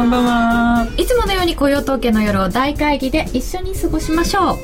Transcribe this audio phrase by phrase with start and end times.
[0.00, 0.88] こんばんは。
[0.96, 4.56] いつものように雇用統計の夜を大会議で一緒に過ごしましょう、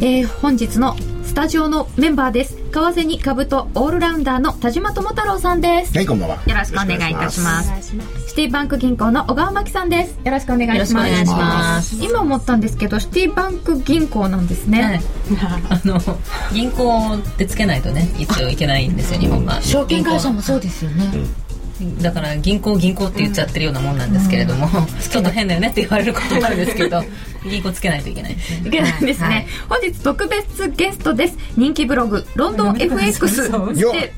[0.00, 2.56] えー、本日のスタジオのメンバーです。
[2.56, 5.96] 為替に株とオールラウンダーの田島智太郎さんです。
[5.96, 6.42] はいこんばんは。
[6.44, 7.94] よろしくお願いいたします。
[8.26, 10.18] シティバンク銀行の小川真紀さんです。
[10.24, 11.94] よろしくお願いします。
[12.04, 15.00] 今思ったんですけどシティバンク銀行なんですね、
[15.70, 16.00] あの
[16.52, 21.12] 銀行ってつけないとね一応いけないんですよ日本は証券会社もそうですよね、
[22.00, 24.68] だから銀行銀行って言っちゃってるようなもんなんですけれども、
[25.10, 27.02] ちょっと変だよねって言われることもあるんですけど
[27.42, 28.34] 銀行つけないといけない。
[28.34, 31.36] ですねいけないですね、はい、本日特別ゲストです。
[31.56, 34.12] 人気ブログロンドン FX で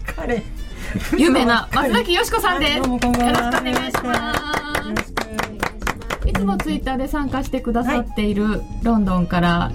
[1.17, 4.47] 有名な松崎よしこさんです、よろしくお願いします。
[6.27, 9.73] いつもツイッターで参加してくださっているロンドンから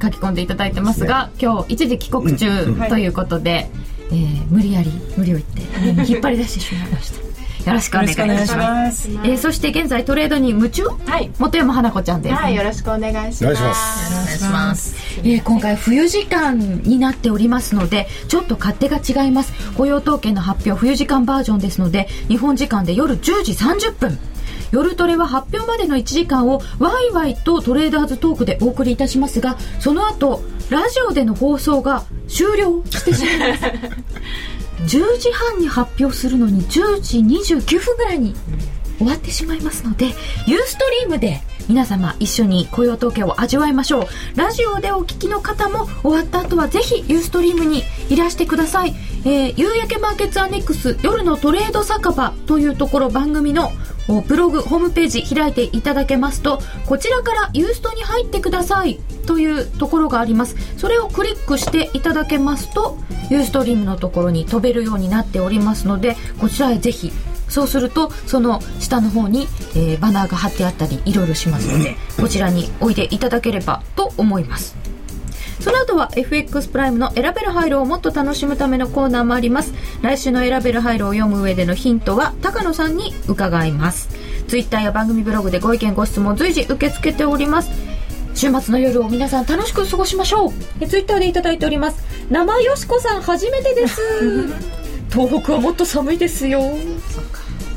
[0.00, 3.68] 書き込んでいただいてますが、今日一時帰国中ということで、
[4.10, 5.62] えー、無理やり無理を言って
[6.10, 7.23] 引っ張り出してしまいました
[7.66, 9.08] よろしくお願いします。
[9.08, 13.44] えー、そして現在トレードに夢中、はい、本山花子ちゃんです、はい、よろしくお願いします。
[13.44, 14.12] お願いします。
[14.12, 14.96] お願いします。
[15.20, 19.52] えー、今回冬時間になっておりますので、ちょっと勝手が違います。
[19.76, 24.18] 雇用統計の発表冬時間バージョンですので、日本時間で夜10時30分。
[24.74, 33.64] 夜トレは発表までの1時間をワイワイとトレーダーズトークでお送りいたしますがその後ラジオでの放送が終了してしまいます
[34.82, 38.34] 10時半に発表するのに10時29分ぐらいに
[38.98, 40.06] 終わってしまいますので
[40.46, 44.06] ユーストリームで皆様一緒に雇用統計を味わいましょう。
[44.36, 53.72] ラジオでお聞きの方も終わった後はぜひユーストリームにいらしてください、えー、夕焼けマーケッツアネックス夜のトレード酒場というところ番組の
[54.28, 59.00] ブログホームページ開いていただけますとこちらからユーストに入ってください。
[59.24, 60.56] というところがあります。
[60.76, 62.98] それをクリックしていただけますと
[63.30, 67.10] ユーストリームのところに飛べるようになっておりますのでこちらへぜひ
[67.48, 74.76] そうするとその下の方に、えー、バナーが貼ってあったりいろいろしますのでこちらにおいでいただければと思います。
[75.60, 79.72] その後は FX プライムの選べる配慮をもっと楽しむためのコーナーもあります。
[80.02, 84.08] 来週の選べる配慮を読む上でのヒントは高野さんに伺います。
[84.48, 87.93] ツイッターや番組ブログでご意見ご質問随時受け付けております。
[88.34, 90.52] 週末の夜を皆さん楽しく過ごしましょう。
[90.80, 92.04] えツイッターでいただいております。
[92.30, 94.00] 生よしこさん初めてです。
[95.10, 96.60] 東北はもっと寒いですよ。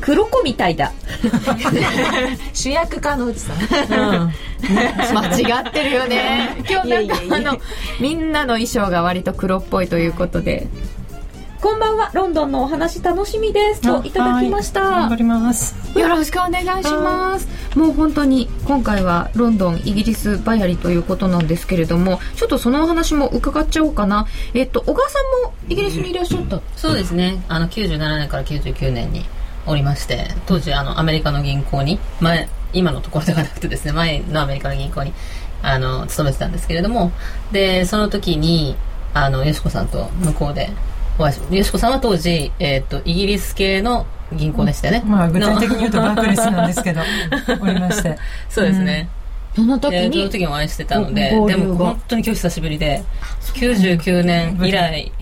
[0.00, 0.92] 黒子みたいだ。
[2.52, 4.32] 主役かのうちさん、うん、
[5.16, 6.56] 間違ってるよね。
[6.68, 7.58] 今日なんかあの
[8.00, 10.66] みんなの衣装が割と黒っぽいということで
[11.60, 12.12] こんばんは。
[12.14, 13.80] ロンドンのお話楽しみです。
[13.80, 14.80] といただきました。
[14.80, 15.74] 頑張ります。
[15.98, 17.48] よろしくお願いします。
[17.76, 24.28] もう本当に今回はロンドンイギリスバヤリということなんですけれどもちょっとそのお話も伺っちゃおうかな。
[24.54, 27.42] えっと小川さんもイギリスにいらっしゃった、そうですね。
[27.48, 29.24] あの97年から99年に
[29.66, 35.12] おりまして当時あのアメリカの銀行に前今のところではなくてですね前のアメリカの銀行に
[35.62, 37.10] あの勤めてたんですけれども
[37.50, 38.76] でその時に
[39.12, 47.00] あのよしこさんと向こうでお会いしよしこさんは当時、えーと、イギリス系の銀行でしたね、まあ、具体的に言うとバークレスなんですけど
[47.60, 48.16] おりまして。
[48.48, 49.08] そうですね、
[49.56, 50.12] うん、その時に？
[50.12, 53.02] その時にお会いしてたのででも本当に今日久しぶりで
[53.54, 55.12] 99年以来。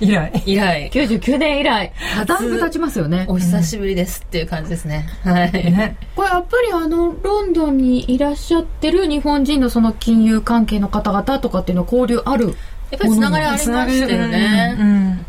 [0.00, 0.42] 以来。
[0.44, 0.90] 以来。
[0.92, 1.92] 99年以来。
[2.26, 3.24] だいぶ経ちますよね。
[3.28, 12.54] お久しぶりですっていう感じですね、はい、ね、これやっぱりあのロンドンにいらっしゃってる日本人のその金融関係の方々とかっていうのは交流ある？
[12.92, 15.26] やっぱりつながりありましたよね、うん、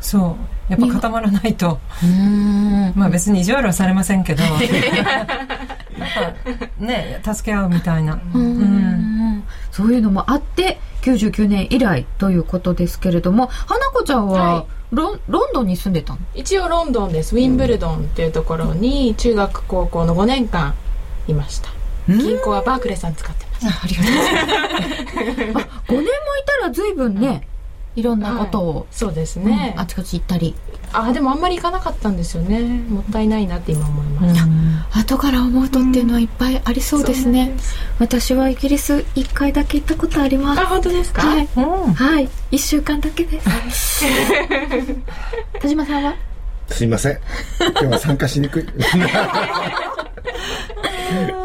[0.00, 0.36] そ
[0.68, 0.72] う。
[0.72, 1.80] やっぱ固まらないと。
[2.94, 4.42] まあ別に意地悪はされませんけど。
[6.78, 8.20] ね助け合うみたいな。
[8.32, 9.44] うん。
[9.72, 16.20] そういうのもあって99年以来ということですけれども花子ちゃんはロ,、はい、ロンドンに住んでたの？
[16.34, 17.34] 一応ロンドンです。
[17.34, 20.74] ウィンブルドンっていうところに中学高校の5年間
[21.26, 21.70] いました
[22.08, 25.66] 銀行はバークレーさん使ってあありがとうございます。
[25.68, 26.06] あ、5年もい
[26.60, 27.46] たら随分ね、
[27.96, 30.54] いろんなことを、はい、そうですね、うん、あちこち行ったり。
[30.96, 32.60] あでもあんまり行かなかったんですよね。
[32.60, 37.50] もったいないなって今思います、うん、後から思うとっていうのはいっぱいありそうですね、
[37.98, 40.60] うん、私はイギリス1回だけ行ったことあります。
[40.60, 41.22] あ本当ですか？
[41.26, 43.40] はい、うん、はい、1週間だけで
[43.72, 44.04] す。
[45.60, 46.14] 田島さんは？
[46.68, 47.18] すいません。
[47.60, 48.66] 今日は参加しにくい。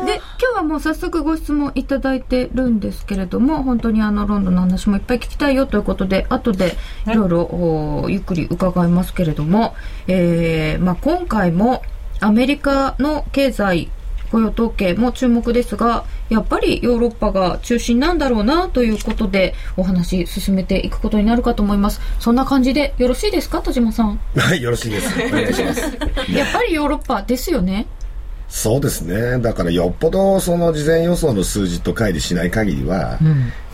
[0.05, 6.75] で今日はもう早速ご質問いただいてるんですけれども本当にあのロンドンの話もいっぱい聞きたいよということで後で
[7.05, 7.13] い。
[7.13, 9.75] ろいろゆっくり伺いますけれども、
[10.07, 11.83] えーまあ、今回も
[12.19, 13.89] アメリカの経済
[14.31, 21.99] 雇用統計も注目ですがやっぱりヨーロッパが中心なんだろうなということでお話進めていくことになるかと思います。
[22.19, 23.61] そんな感じでよろしいですか？
[23.61, 24.19] 田島さん。
[24.35, 25.13] はいよろしいです。
[25.27, 25.81] お願いします。
[26.31, 27.87] やっぱりヨーロッパですよね。
[28.47, 29.39] そうですね。
[29.39, 33.19] だからよっぽどその事前予想の数字と乖離しない限りは、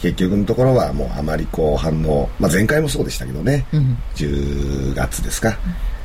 [0.01, 3.65] 結局のところはもうあまりこう反応、まあ、前回もそうでしたけどね、
[4.15, 5.57] 10月ですか、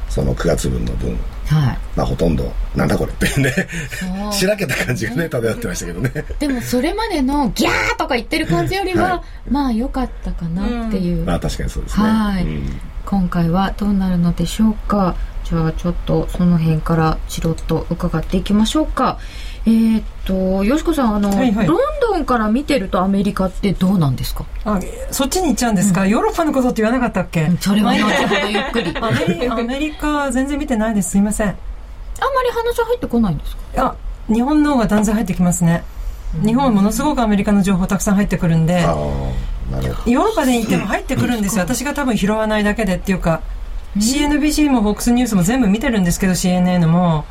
[0.08, 1.18] その9月分の分、
[1.50, 1.78] はい。
[1.96, 3.40] まあ、ほとんどなんだこれっていう。
[3.40, 3.52] ね
[4.32, 6.24] しらけた感じがね漂ってましたけどね。
[6.38, 12.06] でもそれまでのギャーとか言ってる感じよりは、はまあ良かったかなっていう、まあ確かにそうですね。
[12.08, 12.44] はい。
[12.44, 12.80] うん。
[13.04, 15.16] 今回はどうなるのでしょうか。
[15.44, 19.18] じゃあちょっとその辺からチロッと伺っていきましょうか。
[19.66, 21.66] えーっとよしこさんあの、はいはい。
[21.66, 24.44] ロンドンから見てるとアメリカってどうなんですか？
[24.64, 24.80] あ
[25.10, 28.94] そっちに行っちゃうんですか、ヨーロッパのことって言わなかったっけ、それは後ほどゆっくり。
[28.96, 31.10] あんアメリアメリカは全然見てないです。
[31.10, 31.46] すいません。
[31.46, 31.54] ま
[32.42, 33.62] り話入ってこないんですか？
[33.76, 33.96] あ
[34.32, 35.84] 日本の方が断然入ってきますね。
[36.44, 41.64] 日本はものすごくアメリカの情報たくさん入ってくるんでヨーロッパでいても入ってくるんですよ。
[41.64, 43.42] 私が多分拾わないだけでっていうか
[43.96, 47.24] CNBC も FOX ニュースも全部見てるんですけど CNN も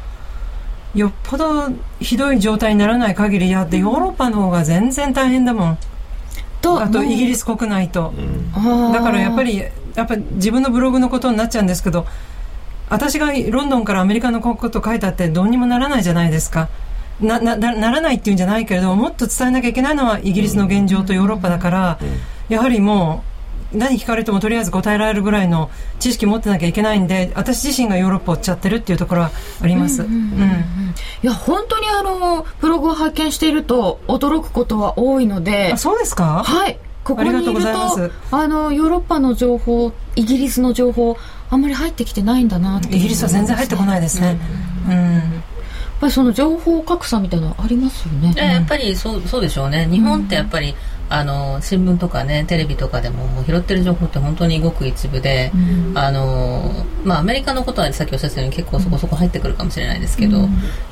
[0.96, 1.70] よっぽど
[2.00, 5.78] ひどい状態にならない限りやってヨーロッパの方が全然大変だもん。
[6.62, 8.14] とあとイギリス国内と。
[8.54, 8.94] あー。
[8.94, 12.06] だからやっぱりやっぱ自分のブログのことになっちゃうんですけど
[12.90, 16.70] 私がロンドンからアメリカのこと書いたってどうにもならないじゃないですか。
[17.22, 22.00] なななならないっていうんじゃないけれどもっと伝えなきゃいけないのはイギリスの現状とヨーロッパだから、
[22.48, 23.29] やはりもう
[23.74, 25.70] 何聞かれてもとりあえず答えられるぐらいの
[26.00, 29.32] 知識持ってなきゃいけないんで私自身がヨーロッパを追っちゃってるっていうところは
[29.62, 36.44] あります、うんいや本当にあのブログを拝見していると驚くことは多いのであそうですか？
[36.44, 36.80] はい。
[37.04, 38.12] ここにいるとありがとうございます。
[38.32, 41.18] あのヨーロッパの情報イギリスの情報
[41.50, 44.40] あんまり入ってきてないんだなってイギリスは全然入ってこないですね、
[44.88, 44.94] うん。
[44.94, 45.24] やっ
[46.00, 48.34] ぱりその情報格差みたいなのありますよね。
[48.38, 49.88] えやっぱりそうそうでしょうね。
[49.92, 50.74] 日本ってやっぱり、
[51.10, 55.52] あの新聞とかねテレビとかでももう拾ってる情報って本当にごく一部で、
[55.96, 60.38] あのまあアメリカのことはさっきおっしゃったように結構そこそこ入ってくるかもしれないですけど、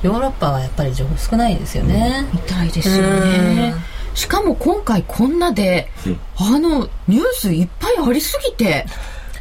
[0.01, 3.73] ヨーロッパはやっぱり情報少ないですよね、みたいですよね。
[4.15, 5.91] しかも今回こんなで
[6.37, 8.87] あのニュースいっぱいありすぎて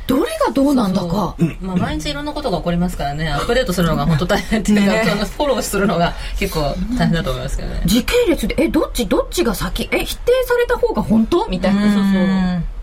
[0.06, 1.06] どれがどうなんだか。
[1.08, 3.28] そうまあ、毎日いろんなことが起こりますからね。
[3.28, 5.24] アップデートするのが本当大変っていうか、ね。
[5.24, 6.60] フォローするのが結構
[6.96, 9.88] 大変だと思いますけどね、時系列でえどっちどっちが先？
[9.92, 11.46] え否定された方が本当？
[11.48, 11.82] みたいな。
[11.82, 12.75] そうそう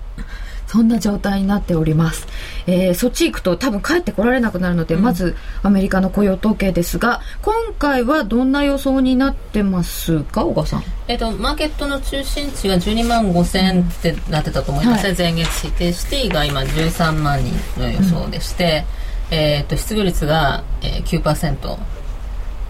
[0.74, 2.28] そんな状態になっております、
[2.66, 10.84] えーそっち行くと多分帰ってこられなくなるので、まずアメリカの雇用統計ですが今回はどんな予想になってますか小川さん？
[11.08, 15.04] えっと、マーケットの中心値が12万5千ってなってたと思います。
[15.04, 18.84] ね、は前月比でシティが今13万人の予想でして、
[19.30, 21.78] えっと失業率が、えー、9%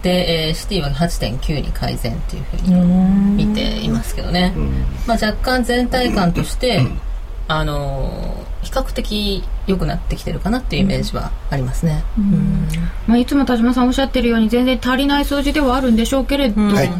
[0.02, 4.52] で、えーシティは8.9に改善っていうふうに見ていますけどね、
[5.06, 6.82] まあ、若干全体感として、
[7.48, 12.02] あのー比較的良くなってきてるかなっていうイメージはありますね、
[13.06, 16.90] まあ、いつも田島さんおっしゃってるように全然足りない数字ではあるんでしょうけれども、はい。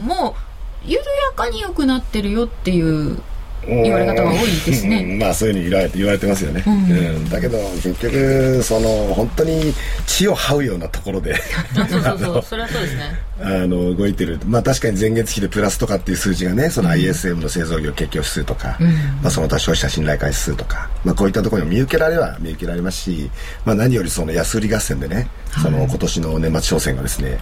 [0.86, 1.04] 緩や
[1.34, 3.18] かに良くなってるよっていう
[3.66, 5.02] 言われ方が多いですね。
[5.02, 5.18] うん。
[5.18, 7.28] まあそういうふうに言われて言われてますよね、うん。
[7.30, 9.72] だけど結局その本当に
[10.06, 11.34] 血を這うようなところで。
[11.76, 14.38] あ そうそうそうそれはそうですねあの動いてる。
[14.46, 18.78] まあ確かに前月比でプラスとかっていう数字がねその ISM の製造業景況指数とか、
[19.22, 23.30] まあ、その他消費者信頼感指数とか、まあ、こういったところにも見受けられは見受けられますし、
[23.64, 25.28] まあ、何よりその安売り合戦でね、
[25.62, 27.38] その今年の年末商戦がですね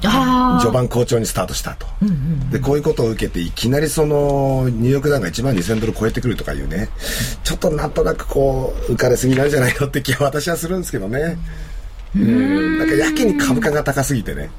[0.61, 1.87] 序盤好調にスタートしたと、
[2.51, 6.89] でこういうことを受けていきなりそのニューヨークダウンが1万2000ドル超えてくるとかいうね
[7.45, 11.39] ちょっとなんとなくこう浮かれすぎなんじゃないのって気は私はするんですけどね。
[12.15, 12.79] うん。
[12.79, 14.51] なんかやけに株価が高すぎてね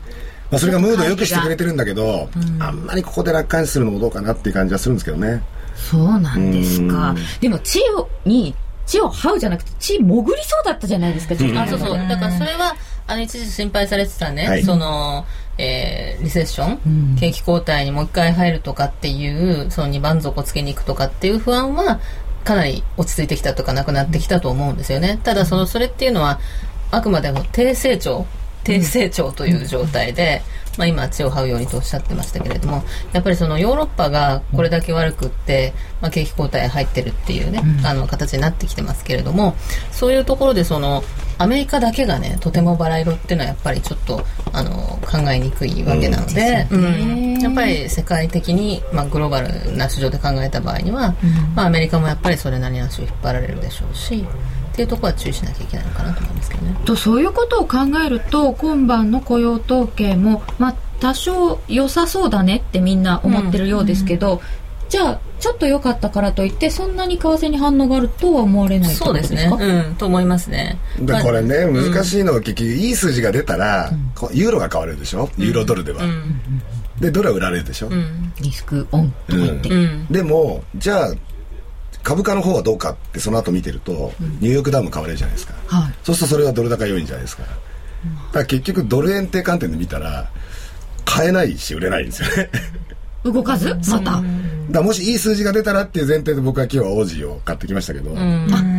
[0.54, 2.30] まあ、それがムードを良くしてくれてるんだけど、
[2.60, 5.42] あんまりここで楽観視するのもどうかなっていう感じはするんですけどね。
[5.76, 7.10] そうなんですか。
[7.10, 7.18] うん。
[7.42, 8.54] でも地をに
[8.86, 11.98] 地を這うじゃなくて地潜りそうだったじゃないですか、あそうそう。
[12.08, 12.76] だからそれは
[13.08, 14.64] あの一時心配されてたね、はい。
[14.64, 15.26] その、
[15.58, 22.00] えーリセッション、景気後退にもう一回入るとかっていうその二番底をつけに行くとかっていう不安は
[22.44, 25.20] かなり落ち着いてきたとかなくなってきたと思うんですよね。
[25.24, 26.40] ただそのそれっていうのは
[26.92, 28.26] あくまでも低成長
[28.63, 30.41] 低成長という状態で、
[30.77, 39.55] まあ、今血を這うようにとおっしゃってましたけれどもやっぱりそのヨーロッパがこれだけ悪くって、まあ、景気後退入ってるっていうね、あの形になってきてますけれども
[39.91, 41.03] そういうところでその
[41.38, 47.39] アメリカだけがねとてもバラ色っていうのはやっぱりちょっとあの考えにくいわけなので、うん。
[47.41, 51.15] やっぱり世界的に、まあ、グローバルな市場で考えた場合には、
[51.55, 54.25] まあ、アメリカもやっぱりそれなりに足を引っ張られるでしょうし
[54.74, 56.75] っていうところは注意しなきゃいけないのかなと思いますけどね。
[56.84, 64.42] とそういうことを考えると今晩の雇用統計も、まあ、多少良さそうだねってみんな思ってるようですけど、
[64.89, 69.51] じゃあちょっと良かったからといってそんなに為替に反応があるとは思われないそうですね。
[69.51, 69.96] うん。
[69.96, 70.80] と思いますね。
[71.00, 75.30] でこれね、難しいのは結局いい数字が出たら、こうユーロが買われるでしょ？
[75.38, 76.01] ユーロドルでは、
[77.00, 77.89] でドルは売られるでしょ、
[78.42, 79.70] リスクオンとか言って、
[80.10, 81.13] でもじゃあ
[82.04, 85.94] 株価の方はどうかってその後見てると、ニューヨークダウンも買われるじゃないですか、はい。
[86.04, 90.30] そうするとそれはドル高要因じゃないですかだから結局ドル円って観点で見たら
[91.06, 92.50] 買えないし売れないんですよね
[93.24, 93.75] 動かず？
[93.89, 94.22] また、だか
[94.70, 98.13] らもしいい数字が出たらっていう前提で僕は今日はオージーを買ってきましたけど、あ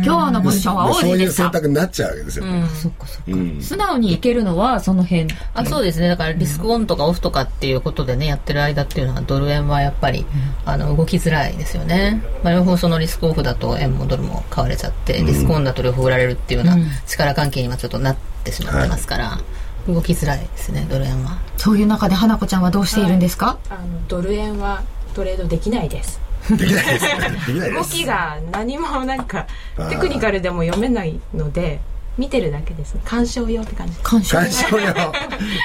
[0.05, 3.61] 今日のポジションはもうそういう選択になっちゃうわけですよ、そっかそっか、うん。
[3.61, 5.27] 素直にいけるのはその辺。
[5.53, 6.07] あそうですね。
[6.07, 10.25] だからリスクオンとかオフとかっていうことでねやってる間っていうのはドル円はやっぱり、
[10.65, 19.39] あの動きづらいですよね、まあ、両方そのリスクオフだと円もドルも買われちゃってリスクオンだと両方売られるっていうような力関係に今ちょっとなってしまってますから、
[19.87, 21.37] 動きづらいですねドル円は。
[21.57, 26.19] そういう中で花子ちゃんはどうしているんですか、あのドル円はトレードできないです。
[26.49, 27.05] できないです。
[27.05, 29.47] よねできないで動すきが何もなんか
[29.89, 31.79] テクニカルでも読めないので
[32.17, 32.95] 見てるだけです。
[33.03, 34.39] 鑑賞用って感じ鑑賞
[34.79, 34.93] 用。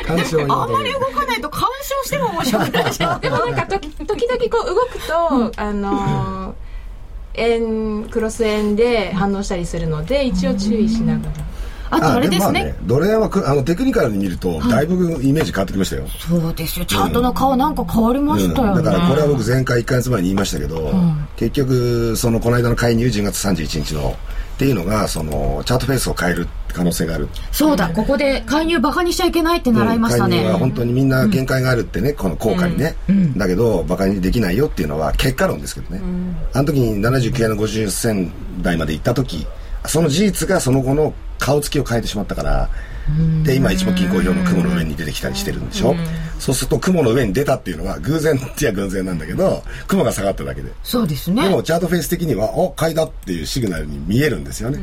[0.07, 0.63] 干渉 用。
[0.63, 6.55] あんまり動かないと鑑賞しても面白くないでもなんか時時々こう動くと、あのー
[7.35, 11.33] 円クロス円で反応したりするので一応注意しながら
[11.91, 12.75] あとあれですね。
[12.79, 16.85] あドル円はくあのテクニカルに見るとだいぶイメージ変わってきましたよ、そうですよ。
[16.85, 18.85] チャートの顔なんか変わりましたよね、うん。
[18.85, 20.93] だからこれは僕前回1か月前に言いましたけど、
[21.37, 24.17] 結局そのこの間の介入10月31日の
[24.55, 27.29] っていうのがそのチャートフェースを変える可能性がある。
[27.51, 27.89] そうだ。
[27.89, 32.95] ここで介入バカにしちゃいけないって習いましたね、介入は本当にみんな限界があるってね、この効果にね、
[33.37, 36.01] だけどバカにできないよっていうのは結果論ですけどね、
[36.53, 38.31] あの時に79円の50銭
[38.63, 39.47] 台まで行った時
[39.87, 42.71] その事実がその後の顔つきを変えてしまったから
[43.43, 45.97] で今一目均衡表の雲の上に出てきたりしてるんでしょ？
[46.39, 50.71] そうすると雲の上に出たっていうのは偶然ってや偶然なんだけど雲が下がっただけで。
[50.85, 51.43] そうですね。
[51.43, 54.79] でもチャートフェース的にはお買いだっていうシグナルに見えるんですよね、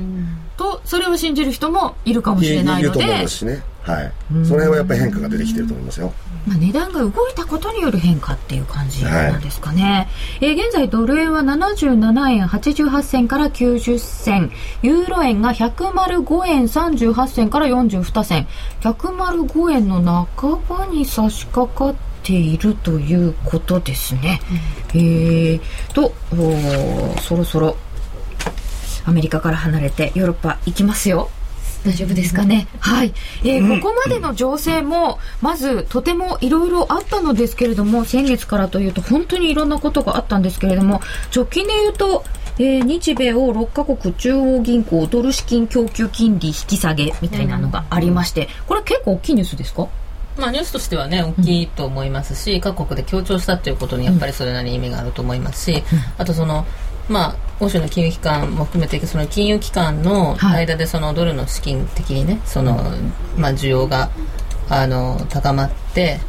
[0.58, 3.64] とそれを信じる人もいるかもしれないのいると思いでますしね。
[3.82, 4.12] はい。
[4.30, 6.14] その辺はやっぱり変化が出てきてると思いますよ
[6.48, 10.08] まあ、値段が動いたことによる変化っていう感じなんですかね、
[10.42, 14.51] えー現在ドル円は77円88銭から90銭。
[14.82, 18.48] ユーロ円が105円38銭から42銭。
[18.82, 24.42] 105円の半ばに差し掛かっているということですね、
[24.89, 25.62] えー
[25.94, 26.13] と
[27.22, 27.77] そろそろ
[29.06, 31.30] アメリカから離れてヨーロッパ行きますよ
[31.86, 32.68] 大丈夫ですかね？
[32.80, 33.14] はい。
[33.44, 41.02] えーここまでの情勢も、まず、とてもいろいろあったのですけれども、先月からというと、本当にいろんなことがあったんですけれども、
[41.34, 42.24] 直近で言うと、
[42.60, 49.88] えー日米を6カ国中央銀行ドル資金供給金利引き下げみたいなのがありまして、これ結構大きいニュースですか？
[50.38, 55.84] まあ、ニュースとしてはね大きいと思いますし、各国で強調したっていうことにやっぱりそれなりに意味があると思いますし、
[56.18, 56.66] あとその
[57.10, 62.76] まあ欧州の金融機関も含めてその金融機関の間でそのドルの資金的にねその、
[63.38, 64.12] まあ、需要が
[64.70, 66.20] あの高まって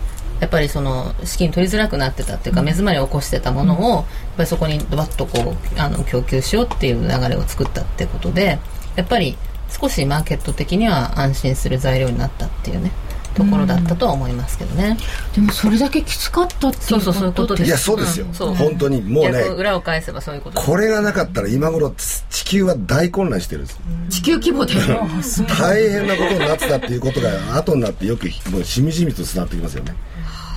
[0.41, 4.05] やっぱりその資金取りづらくなってたっていうか目詰まりを起こしてたものをやっ
[4.37, 8.59] ぱりそこにドバッとこうあの供給しようっていう流れを作ったってことで
[8.97, 9.37] やっぱり
[9.69, 12.93] 少しマーケット的には安心する材料になったっていうね
[13.35, 14.97] ところだったとは思いますけどね。
[15.35, 17.71] でもそれだけきつかったっていそううそうそういうことです。
[17.71, 18.55] やそうですよ、うん。
[18.55, 19.33] 本当にもうね。
[19.33, 21.93] 逆裏を返せばそういうことこれがなかったら今頃
[22.31, 23.81] 地球は大混乱してるんです。
[24.11, 24.75] 地球規模で。
[25.59, 29.95] 大変なことになってたっていうことが後になってよくもうしみじみと伝わってきますよね。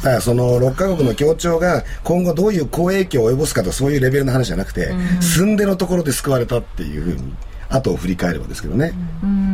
[0.03, 7.33] だからその6カ国の協調が今後どういう好影響を及ぼすかとそういうレベルの話じゃなくて、寸出のところで救われたっていうふうに
[7.69, 8.93] 後を振り返ればですけどね。
[9.23, 9.50] うん、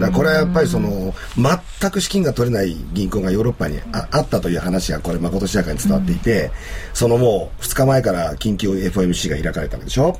[0.00, 6.50] からこれはやっぱりその全く資金が取れない銀行がヨーロッパにああったという話がこれまことしやかに伝わっていて、
[6.94, 10.18] そのもう2日前から緊急 FOMC が開かれたわけでしょ、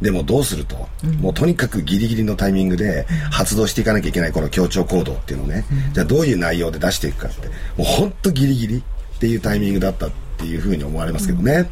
[0.00, 0.88] でもどうすると、
[1.20, 8.82] もうとにかくギリギリのタイミングで発動していかなきゃいけないこの協調行動っていうのをね、じゃあどういう内容で出していくかってもう本当ギリギリっ
[9.20, 11.68] ていうタイミングだったっていうふうに思われますけどね、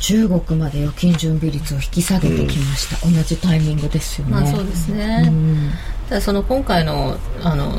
[0.00, 5.32] 中国まで預金準備率を引き下げてきました、同じタイミングですよね、まあそうですね、
[6.08, 7.78] ただその今回のあの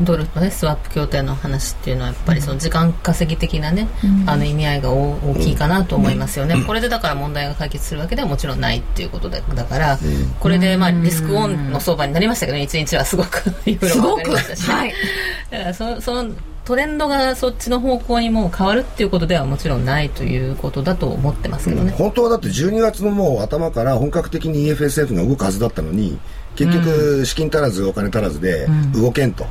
[0.00, 3.88] ドルとねスワップ協定の話っていうのはやっぱりその時間稼ぎ的なね、
[4.26, 9.98] あの意味合いが大大きいかなと思いますよね、これでだから問題が解決するわけではもちろんないっていうことだだから、
[10.40, 14.94] これでまあリスクオンの相場になりましたけどね1日はすごくいろいろ分かりましたし、ねはい。
[15.50, 16.30] だからそその
[16.64, 26.18] トレンドがそっちの方向にもう変わるっていうことではもちろんないということだと思ってますけどね、本当はだって12月のもう頭から本格的に EFSF が動くはずだったのに
[26.54, 29.44] 結局資金足らずお金足らずで動けんと、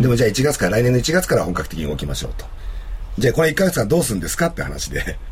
[0.00, 2.46] でもじゃあ1月から来年の1月から本格的に動きましょうと。
[3.18, 5.18] じゃあこれ1ヶ月間どうするんですかって話で。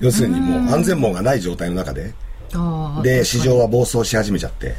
[0.00, 2.14] 要するにもう安全網がない状態の中で、
[3.02, 4.74] で、市場は暴走し始めちゃって、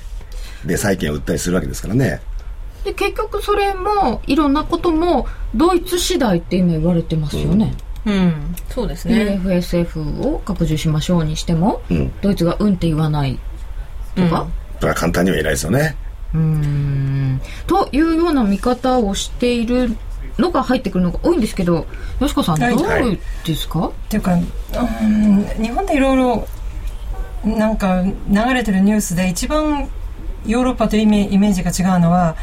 [0.65, 2.21] で、債券を売ったりするわけですからね。
[2.83, 7.73] で、結局それも、いろんなことも、ドイツ次第って今言われてますよね。
[8.05, 9.39] うん、うん、そうですね。
[9.43, 13.37] FSF を拡充しましょうにしても、うん、ドイツがうんって言わない
[14.15, 14.47] とか？
[14.79, 15.95] それは簡単には言えないですよね。
[16.33, 19.95] うんというような見方をしている
[20.39, 21.85] のが入ってくるのが多いんですけど、
[22.19, 22.69] よしこさん、どう
[23.45, 24.37] ですか、はい、っていうか、う
[25.05, 26.47] ん、日本でいろいろ
[27.43, 28.13] なんか流
[28.53, 29.89] れてるニュースで一番
[30.45, 32.35] ヨーロッパとイメイメージが違うのは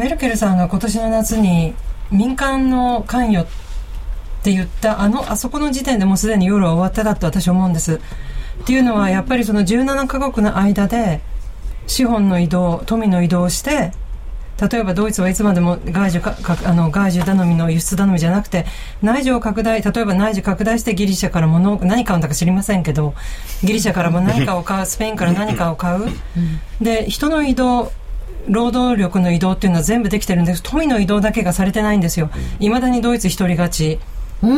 [0.00, 1.74] メルケルさんが今年の夏に
[2.10, 8.00] 民間の関与って言ったあのあそこの時点でもうすでに夜は終わってたと私は思うんです。
[8.62, 11.20] っていうのはやっぱりその17カ国の間で
[11.86, 13.92] 資本の移動富の移動をして
[14.70, 16.34] 例えばドイツはいつまでも外需か
[16.66, 18.64] あの外需頼みの輸出頼みじゃなくて
[19.02, 23.12] 内需を拡大例えば内需拡大してギリシャから物何買うんだか知りませんけど
[23.62, 26.06] ギリシャからも何かを買うスペインから何かを買う
[26.80, 27.92] で人の移動
[28.48, 30.62] 労働力の移動っていうのは全部できてるんです。
[30.62, 32.30] 富の移動だけがされてないんですよ。
[32.58, 33.98] いまだにドイツ一人勝ち。
[34.42, 34.56] うん、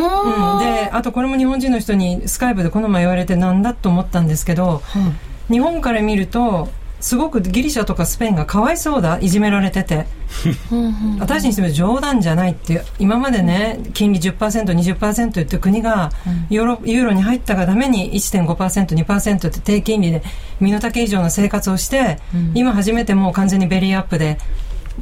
[0.60, 5.16] であとこれも日本人の人にスカイプでこの前言われてなんだと思ったんですけど、うん、
[5.54, 6.68] 日本から見ると
[7.02, 10.06] すごくギリシャとかスペインがかわいそうだいじめられてて。
[11.18, 16.10] 私にしても冗談じゃないっていう今までね金利 10%20% 言って国が
[16.48, 20.22] ユーロユーロに入ったがために 1.5%2% って低金利で
[20.58, 24.38] 身の丈以上の生活をして、うん、今初めてもう完全に belly up で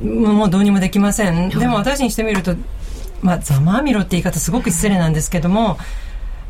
[0.02, 1.48] もうどうにもできません。
[1.50, 2.56] でも私にしてみると
[3.22, 5.78] まあざまあみろって言い方すごく失礼なんですけども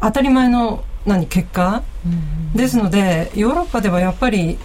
[0.00, 4.58] 当たり前の何結果、うん、ですのでヨーロッパではやっぱり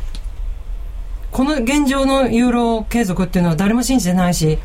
[1.36, 4.58] この現状のユーロ継続っていうのは誰も信じてないし、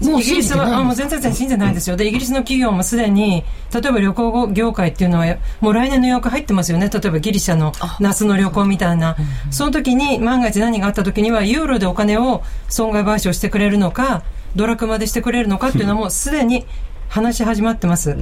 [0.00, 5.26] もうイギリスはあもう全然信じてないですよ、でイギリスの企業もすでに、例えば旅行業界っていうのは、
[5.60, 9.14] もう来年の予約入ってますよね、例えばギリシャの夏の旅行みたいな、
[9.50, 14.22] その時に万が一何があった時には、ユーロでお金を損害賠償してくれるのか、
[14.56, 16.64] ドラクマでしてくれるのかっていうのは、もうすでに
[17.10, 18.16] 話し始まってます。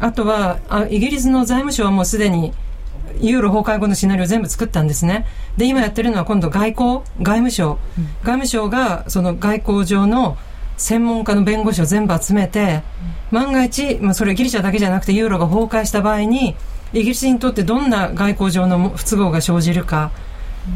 [0.00, 2.54] あとはあ、イギリスの財務省はもうすでに、
[3.20, 5.26] ユーロ崩壊後のシナリオ全部作ったんですね。
[5.56, 7.78] で、今やってるのは今度外交、外務省。
[7.98, 10.36] うん、外務省がその外交上の
[10.76, 12.82] 専門家の弁護士を全部集めて、
[13.30, 16.54] 万が一、まあ、それギリシャだけじゃなくてユーロが崩壊した場合に、
[16.92, 20.10] イギリスにとってどんな外交上の不都合が生じるか、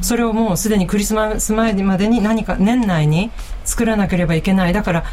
[0.01, 3.31] それをもうすでにクリスマス前までに何か年内に
[3.65, 4.73] 作らなければいけない。
[4.73, 5.05] だから、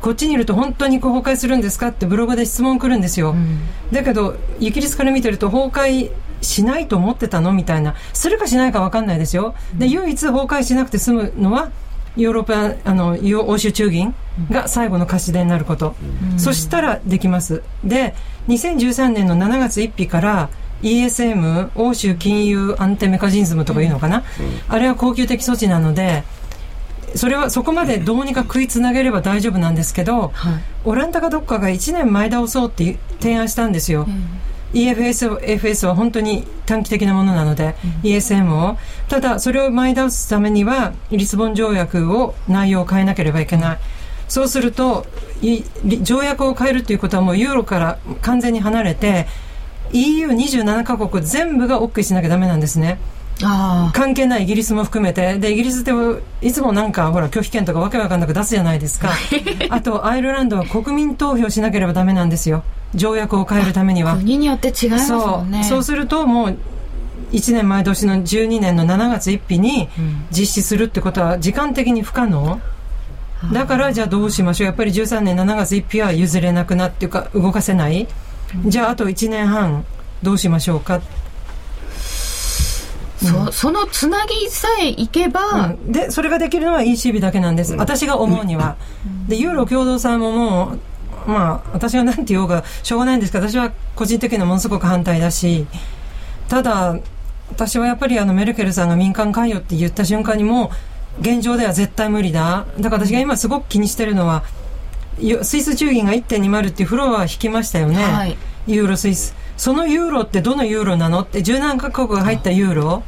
[0.00, 7.52] こっちにいると本当に崩壊するんですかってブログで質問来るんですよ、うん、だけどイギリスから見てると崩壊しないと思ってたの？
[7.52, 7.94] みたいな。
[8.12, 9.54] するかしないか分かんないですよ。
[9.74, 11.70] で唯一崩壊しなくて済むのは
[12.16, 14.14] ヨーロッパあの欧州中銀
[14.50, 15.94] が最後の貸し手になること、
[16.32, 17.62] うん、そしたらできます。
[17.84, 18.14] で
[18.48, 20.48] 2013年の7月1日から
[20.82, 24.24] ESM 欧州金融安定メカニズムとかいうのかな、うん、
[24.68, 26.22] あれは恒久的措置なので
[27.14, 34.28] それはそこまでどうにか食いつなげれば大丈夫なんですけど、はい、オランダかどっかが1年前倒そうって提案したんですよ、うん
[34.74, 38.76] EFS FS は本当に短期的なものなので、うん、ESM を。
[39.08, 43.78] ただそれを前倒すためにはリスボン条約を内容を変えなければいけない、
[44.28, 45.06] そうすると
[46.02, 49.26] 条約を変えるということはもうユーロから完全に離れて
[49.92, 52.98] EU27 カ国全部が OK しなきゃダメなんですね。
[53.92, 55.38] 関係ないイギリスも含めて。
[55.38, 55.92] でイギリスって
[56.40, 59.10] いつもなんかほら拒否権とかわけわかんなく出すじゃないですか。
[59.70, 64.16] あとアイルランドは国民投票しなければダメなんですよ条約を変えるためには。
[64.16, 65.64] 国によって違いますもんね。
[65.64, 65.82] そう。
[65.82, 66.58] するともう
[67.32, 69.88] 1年前年の12年の7月1日に
[70.30, 72.60] 実施するってことは時間的に不可能、
[73.44, 74.66] うん、だからじゃあどうしましょう。
[74.66, 78.06] やっぱり13年7月1日は譲れなくなっていうか動かせない、
[78.64, 79.84] うん、じゃああと1年半
[80.22, 81.00] どうしましょうか。
[83.16, 88.76] そそのつなぎさえいけば、うん、でそれができるのは ECB だけなんです、私が思うには、
[89.26, 90.78] でユーロ共同さんももう
[91.26, 95.66] まあ私が何て言おうがしょうがないんですけど私は個人的にはものすごく反対だし
[96.48, 96.98] ただ
[97.50, 100.70] 私はやっぱりあのメルケルさんが民間関与って言った瞬間にも
[101.18, 102.66] う現状では絶対無理だ。
[102.78, 104.44] だから私が今すごく気にしてるのは
[105.42, 108.36] スイス中銀が1.20っていうフロア引きましたよね、はい、
[108.66, 109.34] ユーロスイス。
[109.56, 113.02] そのユーロってどのユーロなのって十何カ国が入ったユーロ。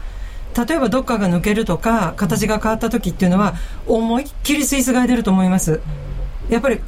[0.67, 3.55] 例えばどっかが抜けるとか形が変わった時っていうのは
[3.87, 5.81] 思いっきりスイス買い出ると思います。
[6.49, 6.81] やっぱり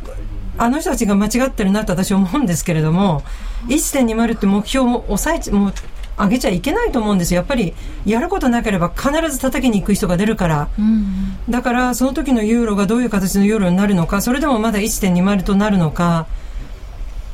[0.61, 3.23] あの人たちが間違ってるなと私は思うんですけれども
[3.69, 5.73] 1.20って目標も抑えも
[6.19, 7.39] 上げちゃいけないと思うんですよ。
[7.39, 7.73] やっぱり
[8.05, 16.27] やることなければ必ず叩きに行く人が出るから、うん、だからその時のユーロがどういう形のユーロになるのかそれでもまだ1.20となるのか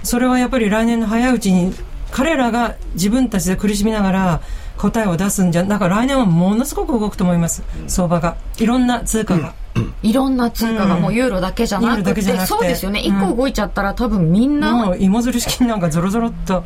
[0.04, 1.74] それはやっぱり来年の早いうちに
[2.12, 4.40] 彼らが自分たちで苦しみながら
[4.76, 7.62] 答えを出すんじゃだから来年はものすごく動くと思います。
[7.86, 8.36] 相場が。
[8.58, 9.54] いろんな通貨が、
[10.02, 12.46] いろんな通貨がもうユーロだけじゃなくて,、ユーロだけじゃなくて。
[12.48, 13.16] そうですよね、うん。
[13.16, 16.64] 一個動いちゃったら多分みんな、もう芋づる式なんかゾロゾロっと。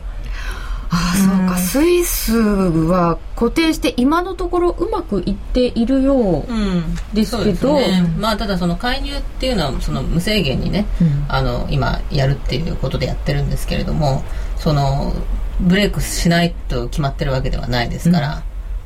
[0.93, 6.97] ああそうか、スイスは固定して今のところうまくいっているよううん。
[7.15, 7.57] ですけど。
[7.57, 8.13] そうですね。
[8.19, 11.25] まあ、ただその介入っていうのはその無制限にね、うん。
[11.29, 14.25] あの今やるっていうことでやってるんですけれども
[14.61, 15.13] その
[15.61, 18.43] ブレイクしないと決まってるわけではないですから、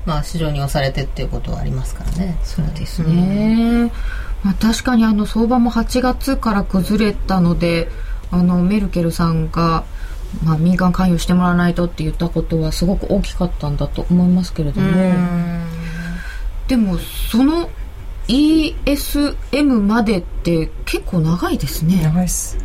[0.06, 2.38] まあ市場に押されてっていうことはありますからね。
[2.42, 3.92] そうですね、
[4.42, 7.88] まあ、確かにあの相場も8月から崩れたので
[8.30, 9.84] あのメルケルさんが、
[10.44, 14.90] まあ、民間関与してもらわないとって言ったことはすごく大きかったんだと思いますけれども、
[16.68, 17.68] でもその
[18.28, 22.02] ESM までって結構長いですね。
[22.02, 22.58] 長いっす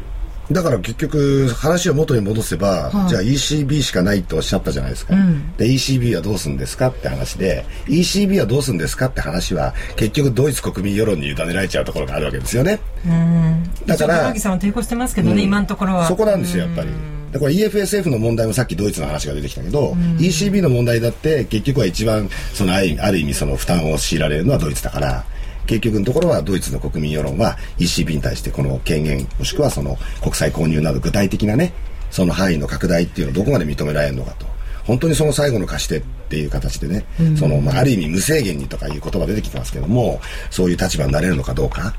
[0.51, 3.09] だから結局話を元に戻せば、はい。
[3.09, 5.55] じゃあ ECB しかないっておっしゃったじゃないですか、うん。
[5.57, 12.79] で ECB はどうするんですかって話で ECB はどうするんですかって話は結局ドイツ国民世論に委ねられちゃうところがあるわけですよね。
[13.05, 13.63] うん。
[13.85, 15.41] だからちょっと木さんは抵抗してますけどね、うん。
[15.41, 16.07] 今のところは。
[16.07, 16.89] そこなんですよやっぱり。
[17.31, 25.23] でこれ EFSF の問題もさっきドイツの話が出てきたけど、ECB の問題だって結局は一番そのある意味ある意味その負担を強いられるのはドイツだから
[25.65, 31.73] 結局のところはドイツの国民世論は ECB に対してこの権限もしくはその国際購入など具体的なね
[32.11, 34.45] その範囲の拡大っていうのをどこまで認められるのかと
[34.85, 37.05] 本当にその最後の貸し手っていう形でね、
[37.37, 40.19] そのまあ、ある意味無制限にとかいう言葉出てきてますけども
[40.49, 41.93] そういう立場になれるのかどうか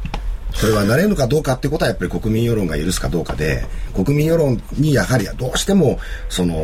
[0.61, 6.55] これはなれるのかどうかってことはやっぱり国民世論が許すかどうかで国民世論にやはりどうしてもその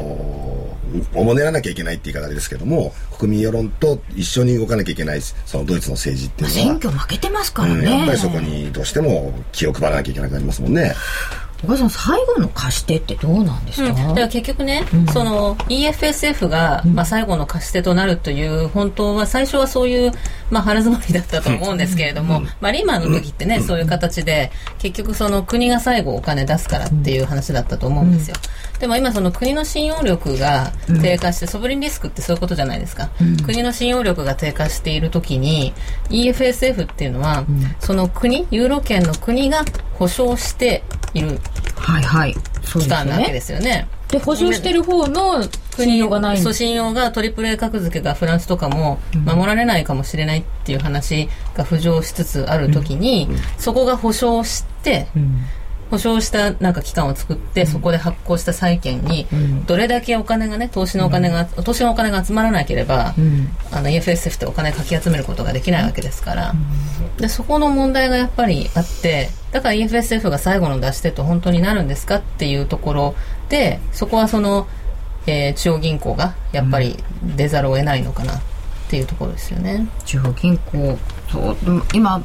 [1.14, 7.90] おもねらなきゃいけないって言い方ですけども国民世論と一緒に動かなきゃいけないそのドイツの政治っていうのは選挙負けてますからうん、ね。
[7.90, 10.94] やっぱりそこにどうしても気を配らなきゃいけなくなりますもんね。
[11.64, 20.12] お母さん最後の貸し手ってどうなんですか、だから結局ね、その EFSF が、まあ、最後の貸し手となるという本当は最初はそういう、
[20.50, 28.36] まあ、腹積もりだったと思うんですけれども、まあ、リーマンの時ってね、そういう形で結局その国が最後お金出すからっていう話だったと思うんですよ、
[28.78, 33.08] でも今その国の信用力が低下して、ソブリンリスクってそういうことじゃないですか、
[33.44, 35.72] 国の信用力が低下している時に
[36.10, 37.44] EFSF っていうのは、
[37.80, 39.64] その国ユーロ圏の国が
[39.94, 40.82] 保証して
[41.14, 41.38] いる
[41.76, 42.34] はいはい。
[42.34, 43.40] そうですよ機関なわけでね。
[43.40, 43.88] すよね。
[44.08, 45.42] で、保証してる方の
[45.76, 46.52] 信用がないんそ。
[46.52, 55.08] 信用がトリプル A 格付けがフランスとかも守られないかもしれないっていう話が浮上しつつある時に、そこが保証して、
[55.90, 59.26] 保証したなんか機関を作って、そこで発行した債券に
[59.66, 63.14] どれだけお金がね投資のお金が、投資のお金が集まらなければ、
[63.70, 66.54] あの EFSF ってお金かき集めることができないわけですから、
[67.18, 73.14] でそこの問題がやっぱりあってだから EFSF が最後の出し手と本当になるんですかっていうところ
[73.48, 74.66] でそこはその、
[75.26, 76.96] えー中央銀行がやっぱり
[77.36, 78.40] 出ざるを得ないのかなっ
[78.88, 79.88] ていうところですよね。
[80.04, 80.98] 中央銀行、
[81.30, 82.22] そう、でも今、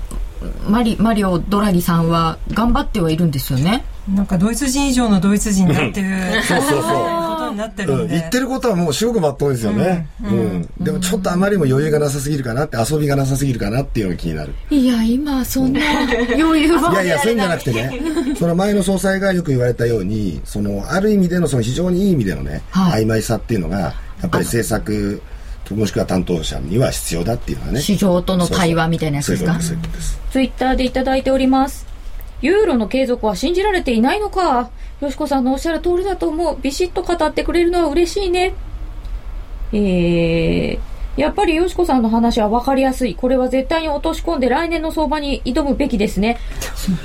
[0.68, 3.84] マリ、マリオ・ドラギさんは頑張ってはいるんですよね。
[4.14, 7.32] なんかドイツ人以上のドイツ人だっていう そうそうそう。
[7.32, 14.54] ことになってるうんん、で、言ってることはもう至極まっとうですよね、うんでもちょっとあまりにも余裕がなさすぎるかなって遊びがなさすぎるかなっていうのが気になる。
[14.70, 15.80] いや、今、そんな
[16.34, 16.92] 余裕は。
[16.92, 18.02] いやいやそういうんじゃなくてね。
[18.38, 23.04] その前の総裁がよく言われたようにそのある意味でのその非常にいい意味でのね、はい。
[23.04, 23.94] 曖昧さっていうのがや
[24.28, 25.22] っぱり政策
[25.76, 29.60] もしくは担当者には必要だっていうのはね市場との対話みたいなやつですか？
[29.60, 31.86] そういうことですツイッターでいただいております。
[32.42, 34.70] ユーロの継続は信じられていないのか？
[35.02, 36.58] よしこさんのおっしゃる通りだと思う。
[36.62, 38.54] ビシッと語ってくれるのは嬉しいね。
[39.74, 40.80] えー、
[41.22, 43.16] やっぱりよしこさんの話は分かりやすい。
[43.16, 46.38] これは絶対に落とし込んで来年の相場に挑むべきですね。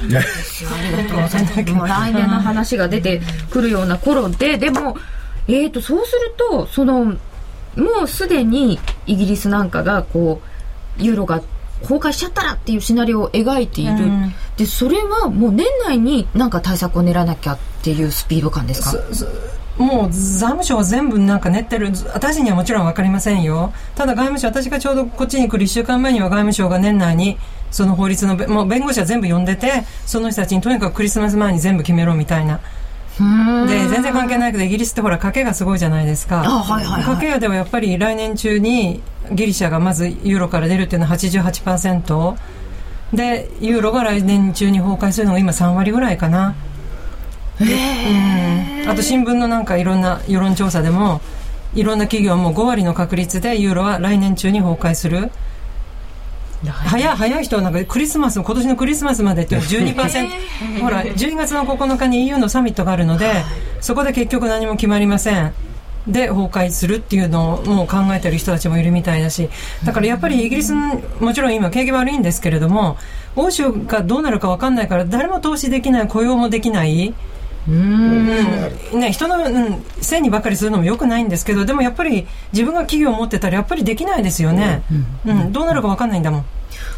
[0.04, 1.72] ありがとうございます。
[1.72, 4.96] も う来年の話が出てくるような頃で、でも、
[5.48, 7.14] えーと、そうすると、その、
[7.76, 10.40] もうすでにイギリスなんかが、こ
[10.98, 11.42] う、ユーロが
[11.82, 13.92] 崩壊しちゃったらっていうシナリオを描いている。
[13.92, 14.32] うん。
[14.56, 18.96] で、それはもう年内になんか対策を練らなきゃっていうスピード感ですか？
[19.76, 21.92] もう財務省は全部なんか練ってる。
[22.14, 23.74] 私にはもちろん分かりませんよ。
[23.94, 27.36] ただ外務省私がちょうどこっちに来る1週間前には外務省が年内に
[27.70, 32.60] その法律のべもう弁護士は全部呼んでてその人たちにとにかくクリスマス前に全部決めろみたいな
[33.18, 36.42] で全然関係ないけどイギリスってほら家計がすごいじゃないですか。
[36.44, 37.16] あはいはいはい。
[37.16, 39.02] 家計ではやっぱり来年中に
[39.32, 42.36] ギリシャがまずユーロから出るっていうのは88%
[43.14, 46.54] でユーロが来年中に崩壊するのが今3割ぐらいかな。
[47.60, 48.88] うん。
[48.88, 51.22] あと新聞のなんかいろんな世論調査でも
[51.74, 55.30] いろんな企業はもう5割の確率でユーロは来年中に崩壊する
[56.64, 63.30] 早い早い人はなんかクリスマス今年のクリスマスまでっていうのは 12%ほら12月の9日に EU のサミットがあるので
[63.80, 65.52] そこで結局何も決まりません。
[66.06, 69.48] で崩壊するっていうのをもう考えてる人たちもいるみたいだし
[69.84, 72.96] だからやっぱりイギリスもちろん今景気悪いんですけれども
[73.34, 77.12] 欧州がどうなるか分かんないから誰も投資できない雇用もできない
[77.68, 78.26] うん。
[79.00, 84.82] ね、人の、うん、せいにばかりするのもよくないんですけどでもやっぱり自分が企業を持ってたらやっぱりできないですよね、
[85.24, 86.44] うん、うん、どうなるか分かんないんだもん。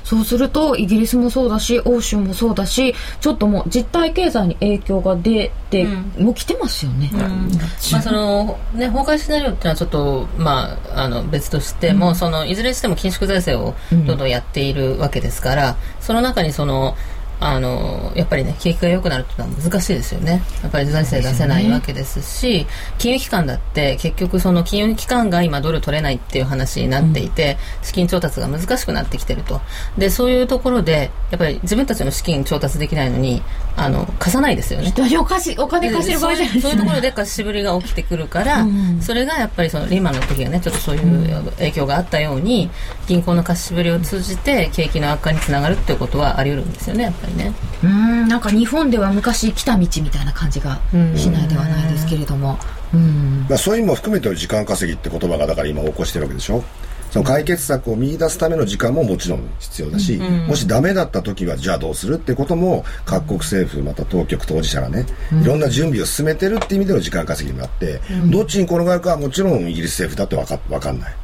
[0.03, 13.75] そうするとイギリスもそうだし欧州もそうだしちょっともう実体経済に影響が出て、うん、もう来てますよね、うん、まあ、そのね崩壊シナリオっていうのはちょっと、まあ、あの別としても、うん、そのいずれにしても緊縮財政を
[14.07, 16.97] どんどんやっているわけですから、その中にその
[17.41, 20.43] あのやっぱりね景気が良くなるっていうのは難しいですよね。
[20.63, 22.67] やっぱり財政出せないわけですし、ね、
[22.99, 29.61] 金融機関だって結局その金融機関が今ドル取れないっていう話になっていて、うん、資金調達が難しくなってきてると。
[29.97, 33.43] でそういうところでやっぱり自分たちの資金調達できないのに
[33.77, 34.93] あの貸さないですよね。
[35.19, 36.55] お貸しお金貸してる場合じゃない。
[36.55, 42.71] ですそういうところで貸しぶりが起きてくるから、うん、それがやっぱりそのリーマンの時がねちょっとそういう影響があったように
[43.07, 47.53] 銀行の貸しぶりを通じて景気の悪化につながるっていうことはあり得るんですよねやっぱりね。
[47.83, 50.81] うんなんか日本では昔来た道みたいな感じが
[51.17, 52.59] しないではないですけれども。
[52.95, 53.47] うん。
[53.49, 56.63] まあ、そういう意味も含めて時間稼ぎって言葉がだから今起こしてるわけでしょ？
[57.11, 65.07] その解決策を見出すための時間ももちろん必要だし、うん、もしダメだった時はじゃあどうするってことも各国政府また当局当事者がね、
[65.43, 71.15] いろんな準備を進めてるっていう意味での時間稼ぎになって、うん、どっちに転がるかはもちろんイギリス政府だって分か分かんない、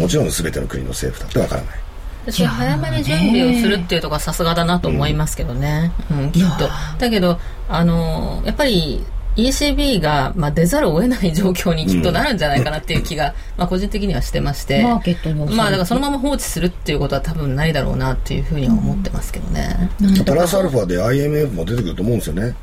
[0.00, 1.80] もちろん全ての国の政府だって分からない。
[2.24, 6.68] 私は早めに準備をするっていうところはさすがだなと思いますけどね、うん、うん、きっと。
[6.98, 9.04] だけどあのやっぱり
[9.36, 19.90] ECB が、まあ、出ざるを得ない状況にきっとなるんじゃないかなっていう気が、うん、まあ、個人的にはしてまして、マーケットにまあ、だからそのまま放置するっていうことは多分ないだろうなっていうふうには思ってますけどね。
[20.26, 22.54] プラスアルファで IMF も出てくると思うんですよね。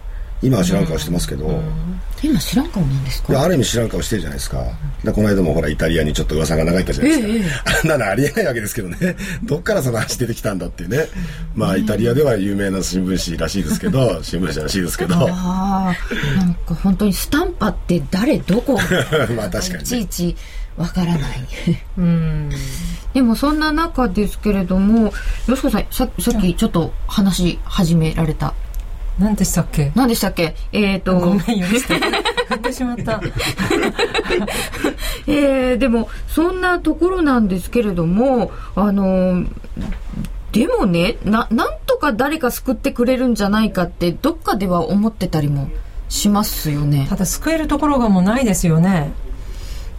[0.41, 1.61] 今は知らん顔してますけど、
[2.23, 3.41] 今知らん顔なんですか？
[3.41, 4.63] ある意味知らん顔してるじゃないですか。
[5.03, 9.15] でこの間もほらイタリアにちょっと噂が長いったじゃないですか、ええ、 あんなのありえないわけですけどね。
[9.43, 11.07] どっからその話出てきたんだっていうね。
[11.55, 15.15] まあイタリアでは有名な新聞紙らしいですけど 新聞社らしいですけど。
[15.15, 18.37] ああなんか本当にスタンパって誰？
[18.39, 18.79] どこ？
[19.35, 20.35] まあ確かに、ね、いちいち
[20.77, 21.21] わからない。
[21.97, 22.49] うん。
[23.13, 25.11] でもそんな中ですけれども
[25.47, 28.53] よしこさんささっきちょっと話し始められた
[29.19, 29.91] 何でしたっけ？
[29.95, 30.55] 何でしたっけ？
[30.71, 31.19] えっ、ー、と。
[31.19, 31.99] ごめん、許して。
[32.49, 33.21] 振ってしまった。
[35.27, 39.43] えー、でも、そんなところなんですけれども、あの、
[40.51, 45.69] でもね、な、なんとか誰か救ってくれるんじゃないかって、どっかでは思ってたりも
[46.07, 47.05] しますよね。
[47.09, 49.11] ただ、救えるところがもうないですよね。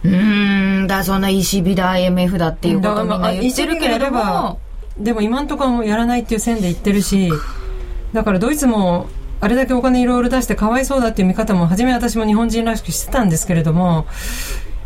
[0.03, 4.59] うん、だ、そんな ECB だ、IMF だっていうことみんな言ってるけれども。
[4.97, 7.31] でも今んところもやらないっていう線で言ってるし、
[8.13, 9.07] だからドイツも
[9.39, 14.05] あれだけお金いろいろ出してかわいそうだっていう見方も初め私も日本人らしくしてたんですけれども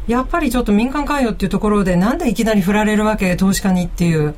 [0.08, 4.36] やっぱりちょっと民間関与っていうところでなんでいきなり振られるわけ投資家にっていう、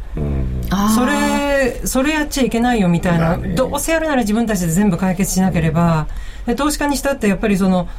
[0.96, 6.08] それそれやっちゃいけないよみたいな、どうせやるなら自分たちで全部解決しなければ
[6.46, 7.90] で投資家にしたってやっぱりその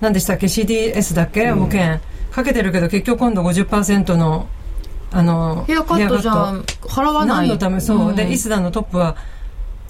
[0.00, 1.98] 何でしたっけ？CDS だっけ、保険。
[2.32, 4.48] かけてるけど結局今度50%の
[5.12, 6.32] あのヘアカットじゃ
[6.88, 7.48] 払わない。
[7.48, 7.80] 何のため？
[7.80, 9.16] そう、でイスダンのトップは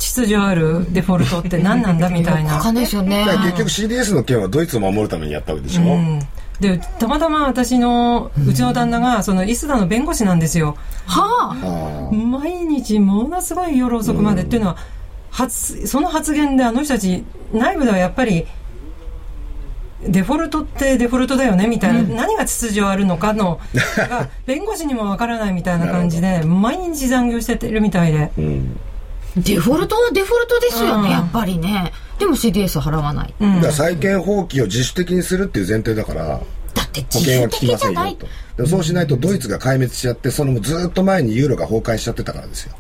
[0.01, 2.59] 秩序あるデフォルトって何なんだみたいな。
[2.59, 3.25] かですよね。
[3.45, 5.83] 結局 CDS の件はドイツを守るためにやったわけでしょ。
[5.83, 6.21] うん、
[6.59, 10.77] でたまたま私のうちの旦那がそのイスダの弁護士なんですよ。
[11.07, 11.55] は
[12.11, 12.15] あ。
[12.15, 14.77] 毎日ものすごい夜遅くまでっていうのは、
[15.31, 18.47] 発その発言であの人たち内部ではやっぱり
[20.03, 23.61] デフォルトってデフォルトだよねみたいな、うん、何が秩序あるのかの
[24.09, 28.33] が弁護士にもわからないみたいな感じで毎日残業してるみたいで。
[28.39, 28.81] うん
[29.37, 31.93] デフォルトはデフォルトですよね、うん、やっぱりね。
[32.19, 33.35] でも CDS 払わない。
[33.41, 36.41] うん、だ債権放棄を自主的にするっていう前提だから。
[36.75, 38.17] だって保険は効きませんよ
[38.57, 38.67] と。
[38.67, 42.75] そうしないとドイツが壊滅しちゃって、そのずっと前にユーロが崩壊しちゃってたからですよ。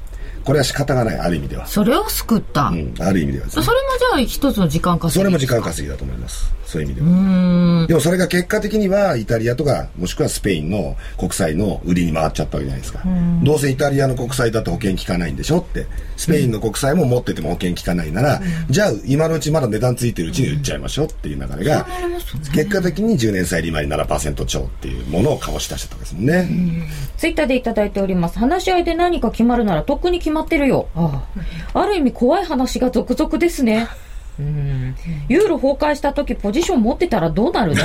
[0.44, 7.86] これは仕方がないある意味ではそれを救った、うん、ある意味では、ね、それもじゃあ一つの時間稼ぎそれも時間稼ぎだと思いますそういう意味では。
[7.88, 13.02] でもそれが結果的にはイタリアとかもしくはスペインの国債の売りに回っちゃったわけじゃないですか。
[13.42, 21.86] どうせイタリアの国債だと保険効かないんでしょってスペインの国債も持ってても保険効かないなら、じゃあ今のうちまだ値段ついてるうちに売っちゃいましょうっていう流れが、
[22.54, 26.88] 結果的に10年債利回り7%超っていうものを醸し出してたわけですもんね。
[27.16, 28.38] ツイッターでいただいております。
[28.38, 30.88] 話し合いで何か決まるならとっくに決まってるよ。
[30.94, 31.26] あ
[31.74, 33.88] ある意味怖い話が続々ですね。
[34.40, 34.94] うん、
[35.28, 37.82] ユーロ崩壊した時ポジション持ってたらどうなるの？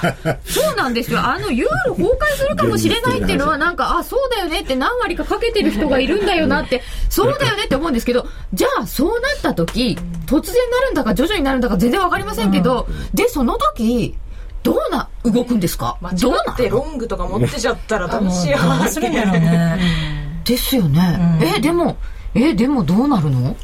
[0.44, 1.20] そうなんですよ。
[1.20, 14.14] あのユーロ崩壊するかもしれないっていうのはなんかあそうだよねって何割かかけてる人がいるんだよなってそうだよねって思うんですけどじゃあそうなった時突然なるんだか徐々になるんだか全然わかりませんけど、でその時
[14.62, 15.96] どうな動くんですか？
[16.00, 19.08] 間違どうなってロングとか持ってちゃったらどうしよどうする。
[19.10, 19.12] ん。
[19.12, 21.96] だろうねですよね、えでも
[22.34, 23.50] えでもどうなるの？
[23.50, 23.56] う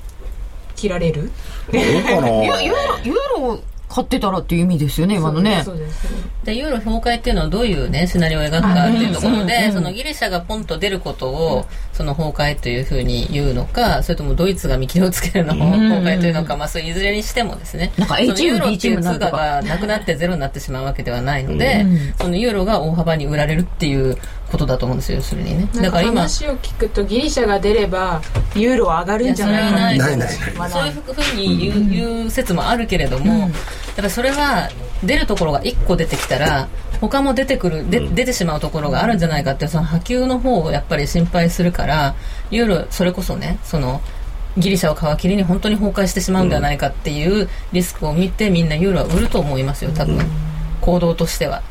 [0.76, 1.30] 切られる？
[1.72, 2.28] どうかな。
[2.28, 3.14] ユーロユー
[3.56, 5.62] ロ買ってたらっていう意味ですよね今のね。
[5.64, 5.78] そう
[6.42, 17.92] でユーロ崩壊っていうのはどういうねシナリオを描くかっていうところで、そのギリシャがポンと出ることを、その崩壊というふうに言うのかそれともドイツが見切りをつけるのを崩壊というのか、まあ、そういずれにしてもですね。
[17.96, 21.86] なんか A そのチームユーロ B チーっていう通貨がなくなってゼロになってしまうわけではないので、
[22.20, 24.18] そのユーロが大幅に売られるっていう
[24.54, 25.68] ことだと思うんですよ要するにね。
[25.74, 28.22] だから今話を聞くとギリシャが出れば
[28.54, 30.18] ユーロは上がるんじゃないかないないない。
[30.18, 33.50] ないそういうふうに言う,、言う説もあるけれども、やっ
[33.96, 34.70] ぱりそれは
[35.02, 36.68] 出るところが1個出てきたら
[37.00, 42.14] 他も出てくるで、出てしまうところがあるんじゃないかっていうその波及の方をやっぱり心配するから
[42.50, 44.00] ユーロそれこそねその
[44.56, 50.20] ギリシャを皮切りに本当に崩壊してしまうんではないかっていうリスクを見てみんなユーロは売ると思いますよ多分、
[50.80, 51.62] 行動としては。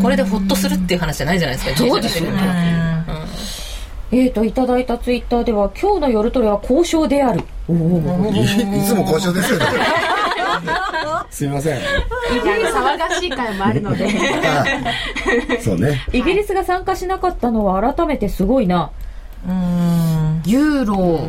[0.00, 1.76] これでホッとするっていう話じゃないじゃないですか。
[1.76, 2.36] そうですよね。
[2.36, 3.26] ギリシャが出るのは
[4.12, 7.42] えーといただいたツイッターでは今日の夜トレは交渉である。
[7.68, 8.46] おおいい
[8.84, 9.66] つも交渉ですよね。
[11.30, 11.80] すみません。
[11.80, 14.06] 騒がしい会もあるので。
[14.46, 14.64] あ
[15.60, 16.00] そうね。
[16.12, 18.90] イギリスが参加しなかったのは改めてすごいな。
[19.48, 20.42] うん。
[20.46, 21.26] ユーロ。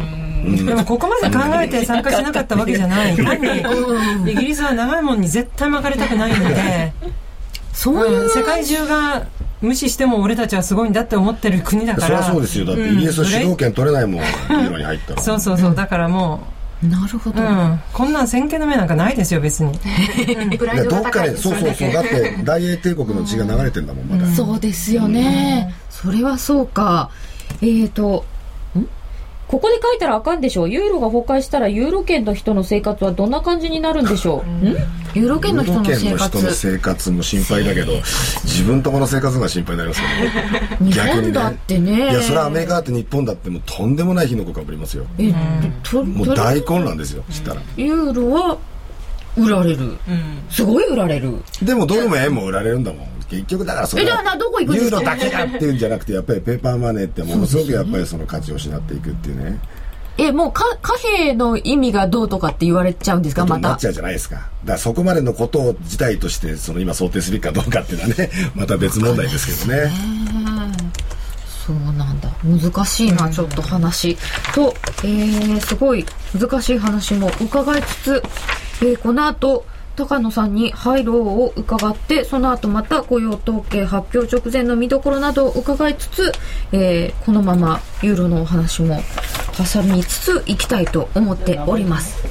[0.66, 3.16] でもここまで考えて参加しなかったわけじゃない。
[3.16, 6.94] 単にイギリスは長いもんに絶対巻かれたくないので、
[7.76, 8.30] そういう、うん。
[8.30, 9.28] 世界中が
[9.62, 12.66] 無視しても俺たちはすごいんだって思ってる国だかそりゃらそうですよ。
[12.66, 15.58] だってイギリスは主導権取れないもんユーロに入ったらそうそう。
[15.58, 16.48] そうだからも
[16.84, 19.72] なるほど、う、うん、こんなん先見の目なんかないですよ別に。
[20.90, 21.92] どっかでそうそうそう。
[21.92, 24.28] だって大英帝国の血が流れてんだもんまだ。
[24.34, 27.10] そうですよね、それはそうか。
[27.62, 28.35] えーとん
[29.48, 30.70] ここで書いたらあかんでしょう。
[30.70, 34.68] ユーロが崩壊したらユーロ圏の人の生活はどんな感じになるんでしょう、ん。
[35.14, 37.94] ユーロ圏の人の生ユーロ圏の人の活生活も心配だけど
[38.44, 40.78] 自分とこの生活が心配になりますけどね。
[40.92, 42.12] 日逆にね本だってね。
[42.12, 45.06] いやそれはアメリカだって日本だってもうとんでもない火の粉かぶりますよ。
[45.20, 45.32] え
[45.84, 47.62] とともう大混乱ですよしたら。
[47.78, 48.58] ユーロは
[49.38, 49.98] 売られる、
[50.50, 51.34] すごい売られる。
[51.62, 59.60] でもドルも円も売られるんだもん結局だからそれユーロだけがっていうんじゃなくてやっぱりペーパーマネーってものすごくやっぱりその価値を失っていくっていうね。
[60.18, 63.46] えもうか貨幣の意味がどうとかって言われちゃうんですか？
[63.46, 63.70] また。
[63.70, 64.36] なっちゃうじゃないですか。
[64.36, 69.92] だからそこまでのことを自体としてその今想定すべきかどうかっていうのはね また別問題ですけどね。
[71.68, 72.30] そうなんだ。
[72.44, 74.16] 難しいなちょっと話。
[74.54, 76.06] と、えー、すごい
[76.40, 78.24] 難しい話も伺いつつ、
[78.82, 86.32] えーこの後高野さんに廃炉を伺ってその後また雇用統計発表直前の見どころなどを伺いつつ、
[86.72, 89.00] えーこのままユーロのお話も
[89.58, 92.24] 挟みつついきたいと思っております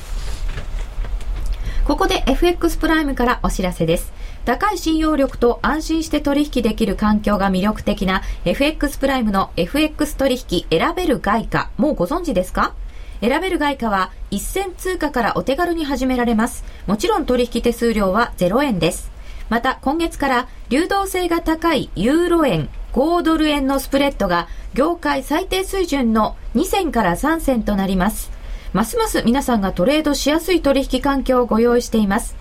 [1.85, 4.11] ここで FX プライムからお知らせです。
[4.47, 12.75] 高い信用力と安心して取引できる環境が魅力的な FX プライムの FX 取引選べる外貨、もうご存知ですか？
[13.21, 16.65] 選べる外貨は1000通貨からお手軽に始められます。
[16.87, 19.11] もちろん取引手数料は0円です。
[19.49, 28.31] また今月から流動性が高いユーロ円、5ドル円のスプレッドが業界最低水準の2銭から3銭となります。
[28.73, 32.37] ますます皆さんがトレードしやすい取引環境をご用意しています。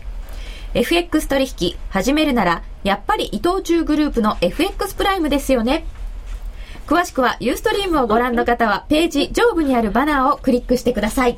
[0.74, 5.86] FX 取引始めるなら、やっぱり伊藤忠グループの FX プライムですよね。
[6.86, 11.38] 詳しくはユーストリームをご覧の方はページ上部にあるバナーをクリックしてください。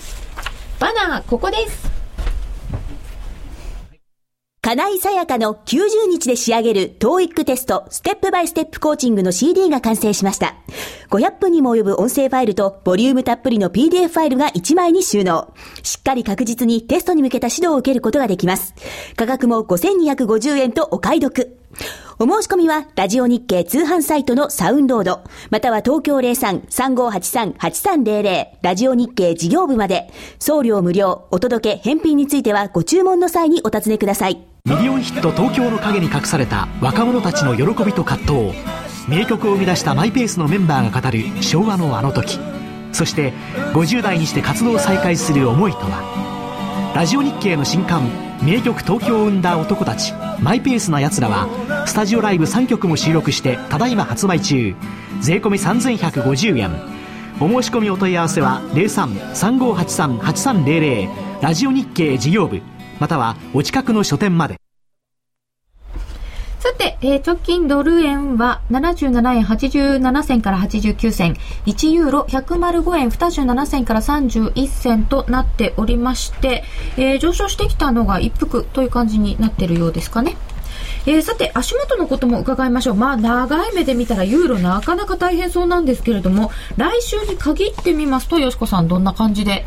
[0.81, 1.91] バナー、ここです。
[4.63, 10.55] 金井さやかの90日で仕上げる TOEIC テストステップバイステップコーチングの CD が完成しました。
[11.11, 15.53] 500分にも及ぶ音声ファイルとボリュームたっぷりの PDF ファイルが1枚に収納。
[15.83, 18.73] しっかり確実にテストに向けた指導を受けることができます。
[19.15, 21.60] 価格も5250円とお買い得。
[22.19, 34.37] お申し込みは、ラジオ日経通販サイトのサウンロード、または東京03-3583-8300、ラジオ日経事業部まで、送料無料、お届け、返品についてはご注文の際にお尋ねください。
[34.65, 38.53] ミリオンヒット東京の陰に隠された若者たちの喜びと葛藤。
[39.07, 42.37] 名曲を生み出したマイペースのメンバーが語る昭和のあの時。
[42.93, 43.33] そして
[43.73, 46.93] 50代にして活動を再開する思いとは。
[46.95, 51.47] ラジオ日経の新刊名曲東京を生んだ男たちマイペースな奴らは
[51.85, 54.73] スタジオライブ3曲も収録してただいま発売中。
[55.19, 56.71] 税込3150円。
[57.39, 62.63] お申し込みお問い合わせは03-3583-8300ラジオ日経事業部。
[62.99, 64.57] またはお近くの書店まで。
[66.61, 71.33] さて、えー、直近ドル円は77円87銭から89銭、
[71.65, 76.63] 1ユーロ105円27銭から31銭となっておりまして、
[76.97, 80.37] えー、上昇してきたのが一服という感じになっているようですかね。
[81.07, 82.95] えー、さて、足元のことも伺いましょう。
[82.95, 89.65] まあ、長い目で見たらユーロなかなか大変そうなんですけれども、来週に限ってみますと、よしこさん、どんな感じで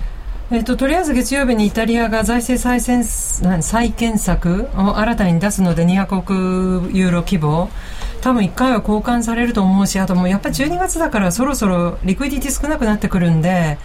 [0.51, 3.05] えっと、とりあえず月曜日にイタリアが財政再選
[3.63, 6.33] 再建策を新たに出すので200億
[6.93, 7.71] ユーロ規模。
[8.21, 13.77] 多分1回は交換されると思うしあともうやっぱり12月だからそろそろリクイディティ少なくなってくるんで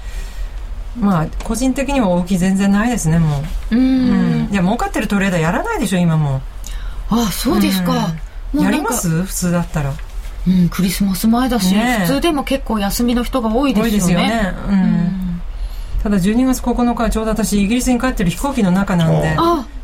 [0.97, 3.75] まあ個人的には大きい全然ないですねもう。
[3.75, 4.49] うん。
[4.51, 6.41] いや儲かってるトレーダーやらないでしょ今も。
[7.09, 8.13] ああそうですか、
[8.53, 9.23] やります？
[9.23, 9.93] 普通だったら。
[10.47, 13.89] うん、クリスマス前だし、ね、普通でも結構休みの人が多いですよね。
[13.89, 14.53] 多いですよね。
[14.69, 15.28] うん。
[16.03, 19.37] ただ12月9日はちょうど私イギリスに帰ってる飛行機の中なんで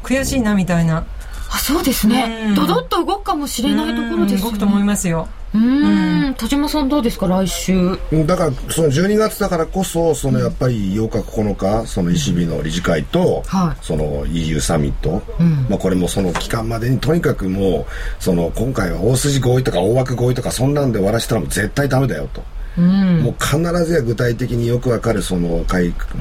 [0.04, 1.06] 悔しいなみたいな。
[1.52, 2.54] あそうですね。
[2.56, 5.28] ドドッと動くかもしれないところです、ね、動くと思いますよ。
[5.54, 6.36] うん。
[6.36, 7.98] 田島さんどうですか来週？
[8.26, 13.44] だからその12月だからこそそのやっぱり8日9日その ECB の理事会と、
[13.82, 15.22] その EU サミット、
[15.70, 17.86] まあ、これもその期間までにとにかくも
[18.20, 22.44] うその今回は大筋合意とか大枠合意とかそんなんで終わらせたらもう絶対ダメだよと。
[22.78, 25.66] うん、もう必ずや具体的によくわかるその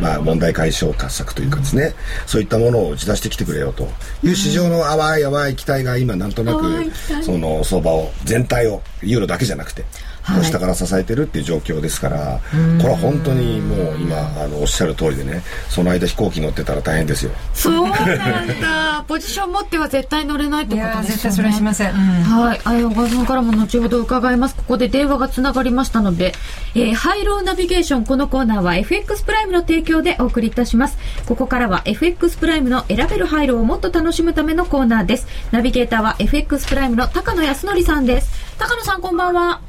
[0.00, 1.92] まあ、問題解消策というかですね、うん、
[2.28, 3.88] そういったものを打ち出してきてくれよと。
[4.22, 6.90] いう市場の淡い淡い期待が今なんとなく
[7.22, 9.84] その相場を全体をユーロだけじゃなくて
[10.24, 12.40] はい、下から支えてるっていう状況ですから、
[12.80, 17.32] これは本当にもう今あのおっしゃる通りでねその間飛行機乗ってたら大変ですよ。
[17.52, 19.04] そうなんだ。
[19.06, 21.08] ポジション持っては絶対乗れないってことですよね。
[21.08, 22.60] 絶対それはしません、うん、はい。
[22.64, 24.54] あやおさんからも後ほど伺います。
[24.54, 26.34] ここで電話がつながりましたので、
[26.74, 30.96] えー、ハイローナビゲーションこのコーナーは FX プライムの提供でお送りいたします。
[31.26, 35.26] ここからは FX プライムの選べるハイローをもっと楽しむためのコーナーです。
[35.50, 38.30] ナビゲーターは FX プライムの高野康則さんです。
[38.58, 39.60] 高野さんこんばんは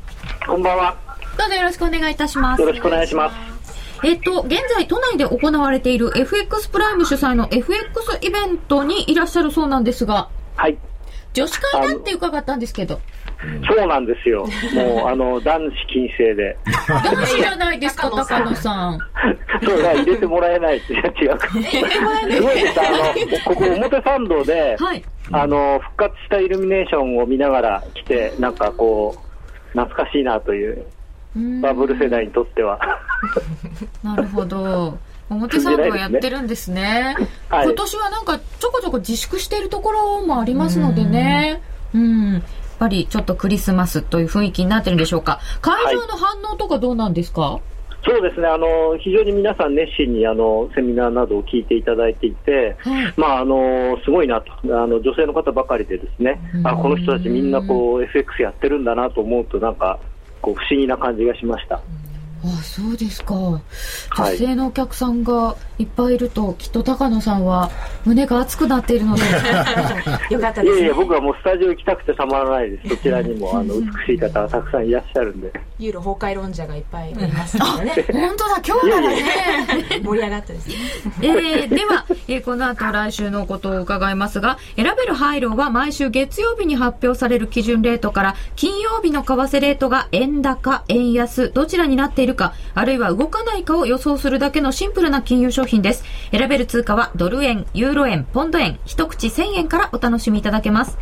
[0.48, 0.96] こんばんは。
[1.38, 2.62] どうぞよろしくお願いいたします。
[2.62, 3.36] よろしくお願いします。
[4.06, 10.78] えっと、現在都内で行われている FX プライム主催の FX イベントにいらっしゃるそうなんですが、はい。
[11.34, 13.02] 女子会だって伺ったんですけど。
[13.68, 14.48] そうなんですよ。
[14.74, 16.58] もう、あの、 男子禁制で。
[16.88, 19.00] どう知らないですか、高野さん。
[19.66, 21.40] そうだ、入れてもらえないって、違う。
[21.40, 29.25] すごいですあの、ここ表参道で、はい、あの、復活したイルミネーションを見ながら来て、なんかこう、
[29.76, 30.86] 懐かしいなという
[31.62, 32.80] バブル世代にとっては。
[34.04, 34.98] なるほど。
[35.30, 37.16] 表参道やってるんですね、
[37.50, 41.62] はい、今年はなんかちょこちょこ自粛しているところもありますのでね。
[41.94, 42.34] うん。
[42.34, 42.42] やっ
[42.78, 45.40] ぱりちょっとクリスマスという雰囲気になってるんでしょうか。
[45.62, 47.62] 会場の反応とかどうなんですか、はい
[48.06, 48.48] そうですね。
[48.48, 54.52] あの非常に皆さん熱心にあのセミナーなどを聞いていただいていて、はい、まあ、あのすごいなと。
[54.66, 56.40] あの女性の方ばかりでですね。
[56.64, 60.00] あこの人たちみんなこう FX やってるんだなと思うとなんか
[60.42, 61.82] こう不思議な感じがしました。
[62.48, 63.36] あそうですか。
[63.36, 63.62] 女
[64.38, 67.70] 性のお客さんがいっぱいいると、はい、きっと高野さんは
[68.06, 69.22] 胸が熱くなっているので。
[70.30, 72.90] よかったです、ね、いやいや僕はもうスタジオ行きたくてたまらないです。
[72.90, 75.52] そちらにもあの美しい方がたくさんいらっしゃるんで。
[75.78, 78.06] ユーロ崩壊論者がいっぱいいますからね。
[78.12, 79.26] 本当だ今日ならね。
[80.04, 80.76] 盛り上がったですね、
[81.22, 100.98] えー、では、えー、この後来週のことを伺いますが選べる配慮は毎週月曜日に発表される基準レートから金曜日の為替レートが円高円安どちらになっているかあるいは動かないかを予想するだけのシンプルな金融商品です選べる通貨はドル円ユーロ円ポンド円一口1000円からお楽しみいただけます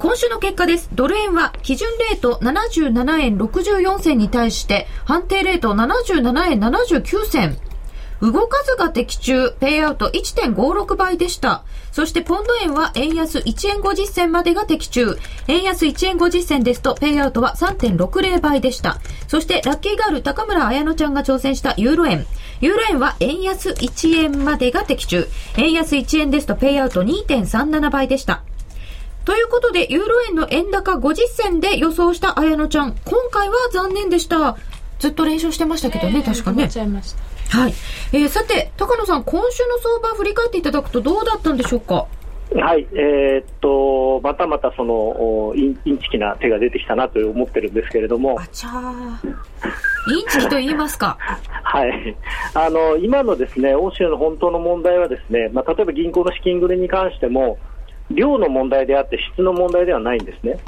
[0.00, 0.88] 今週の結果です。
[0.94, 7.69] ドル円は基準レート77円64銭に対して判定レート77円79銭。
[8.20, 11.62] 動かずが的中、ペイアウト1.56倍でした。
[11.90, 15.16] そしてポンド円は円安1円50銭までが的中。
[15.48, 18.98] 円安1円50銭ですと、ペイアウトは3.60倍でした。
[19.26, 22.26] そしてラッキーガール高村彩乃ちゃんが挑戦したユーロ円。
[22.60, 25.26] ユーロ円は円安1円までが的中。
[25.56, 28.42] 円安1円ですと、ペイアウト2.37倍でした。
[29.24, 32.94] ということで、ユーロ円の円高50銭で予想した綾乃ちゃん。
[33.04, 34.56] 今回は残念でした。
[34.98, 36.68] ずっと練習してましたけどね、確かね。
[37.50, 37.74] はい。
[38.12, 42.06] えー、さて、高野さん、今週の相場振り返っていただくとどうだったんでしょうか？
[42.52, 48.40] はい、えー、っと、またまたそのインインチキな手が出てきたなと思ってるんですけれども。
[48.40, 49.28] あちゃー。
[50.12, 51.16] インチキと言いますか。
[51.62, 52.16] はい、
[52.54, 57.58] あの今のですね欧州の本当の問題はですね、まあ、例えば銀行の資金繰りに関しても
[58.10, 60.58] 量の問題であって質の問題ではないんですね。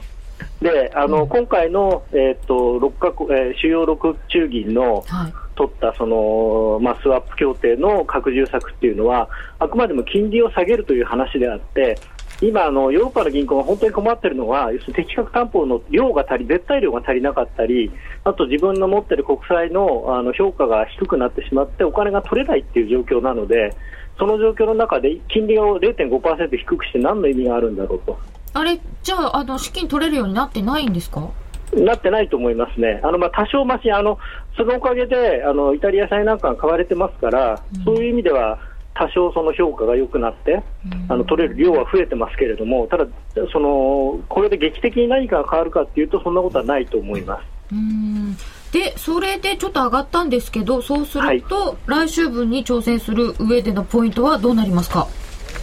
[0.60, 9.28] であの、今回の、えー、と6か国、えー主要6中銀のはい取ったその、まあ、スワップ協定の拡充策っていうのは、
[9.58, 11.98] あくまでも金利を下げるという話であって、
[12.40, 17.92] 今あの、ヨーロッパの銀行が本当に困っているのは、要するに適格担保の量が足り、絶対量が足りなかったり、
[18.24, 23.76] あと自分の持っている国債のあの評価が低くなってしまって、お金が取れないっていう状況なので、
[24.18, 28.18] その状況の中で金利を0.5%低くして何の意味があるんだろうと。
[28.54, 31.28] あれ、じゃあ、あの、資金取れるようになってないんですか？
[31.74, 34.18] なってないと思いますね、あのまあ多少マシあの
[34.58, 38.58] そのおかげであのイタリア債なんかが買われてますから、そういう意味では
[38.94, 40.62] 多少その評価が良くなって、
[41.08, 43.06] あの取れる量は増えてますけれども、ただ、
[43.50, 47.42] そのこれで劇的に何かが変わるかっていうと、そんなことはないと思います。
[47.72, 48.36] うーん。
[48.70, 55.08] で、それでちょっと上がったんですけど、そうすると、来週分に挑戦する上でのポイントはどうなりますか？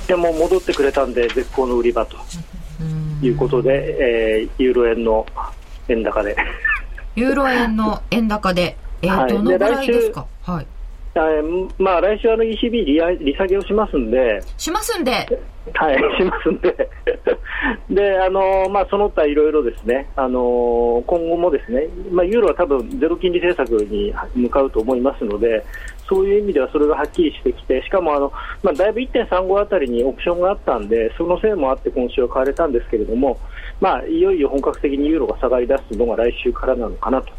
[0.07, 2.17] でも戻ってくれたんで、絶好の売り場と
[3.21, 3.97] いうことで、
[4.39, 5.25] えーユーロ円の
[5.87, 6.35] 円高で。
[7.15, 10.25] ユーロ円の円高で、えー、はいどのぐらいですか？
[10.43, 10.67] はい。
[11.15, 15.11] えーまあ、来週 ECB 利上利下げをしますんで、しますんで、
[15.73, 16.89] はい、しますんで、
[17.89, 25.63] で、あのまあ、その他いろいろですね、あの今後もですね、まあ、ユーロは多分ゼロ金利政策に向かうと思いますので、
[26.07, 28.31] そういう意味ではそれがはっきりしてきて、しかもあの、
[28.63, 33.37] まあ、だいぶ1.35あたりにオプションがあったんで、そのせいもあって今週は買われたんですけれども、
[33.81, 37.38] まあ、いよいよ本格的にユーロが下がり出すのが来週からなのかなと。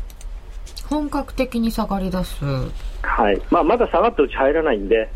[0.91, 2.45] 本格的に下がり出す。
[3.03, 3.41] はい。
[3.51, 5.09] まあ、まだ下がったうち入らないんで、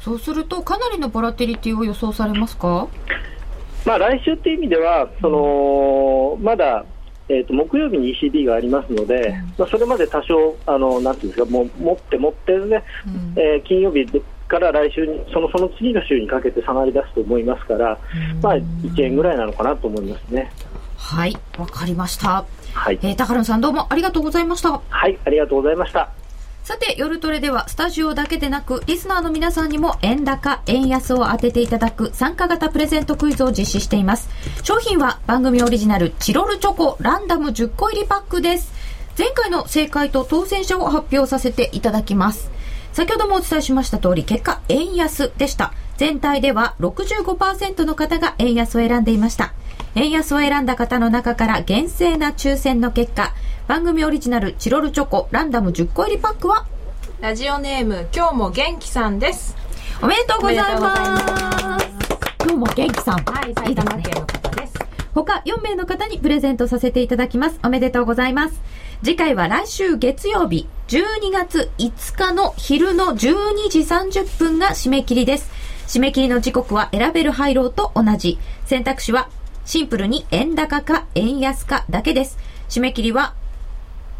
[0.00, 2.86] そうすると、かなりのボラティリティを予想されますか？
[3.84, 6.84] まあ、来週という意味では、そのまだ、
[7.28, 12.84] えー、と木曜日に ECB がありますので、まあ、それまで多少、あのなんていうんですか、もう持って持ってね、
[13.36, 14.06] えー金曜日
[14.46, 17.98] から来週に、そのその次の週にかけて下がり出すと思いますから、
[18.40, 20.52] まあ、1円ぐらいなのかなと思いますね。
[20.96, 22.44] はい、わかりました。
[22.76, 24.80] はい、えー、高野さんどうもありがとうございました。
[24.88, 26.10] はい、ありがとうございました。
[26.62, 34.28] さて、夜トレではスタジオだけでなく、リスナーの皆さんにも円高、円安を当てていただく参加型プレゼントクイズを実施しています。
[34.62, 38.72] 商品は番組オリジナルチロルチョコランダム10個入りパックです。
[39.18, 42.50] 前回の正解と当選者を発表させていただきます。
[42.92, 45.72] 先ほどもお伝えしました通り、結果、円安でした。
[45.96, 49.52] 全体では65%の方が円安を選んでいました。
[49.94, 53.32] 円安を選んだ方の中から厳正な抽選の結果、
[53.66, 56.66] 番組オリジナルチロルチョコランダム10個入りパックは？
[57.20, 59.56] ラジオネーム今日も元気さんです
[60.02, 61.86] おめでとうございます。
[62.44, 63.24] 今日も元気さん。
[63.24, 64.74] はい埼玉県の方です
[65.14, 67.58] 他4名の方にプレゼントさせていただきます。
[67.64, 68.60] おめでとうございます。
[69.02, 75.50] 次回は来週月曜日、12月5日の昼の12時30分が締め切りです。
[75.86, 78.38] 締め切りの時刻は選べる配慮と同じ。
[78.66, 79.28] 選択肢は
[79.64, 82.38] シンプルに円高か円安かだけです。
[82.68, 83.34] 締め切りは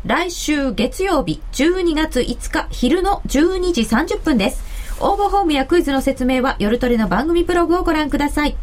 [0.04, 4.62] 来週月曜日12月5日昼の12時30分です。
[5.00, 8.56] 応募フォームやクイズの説明は夜トレの番組ブログをご覧ください。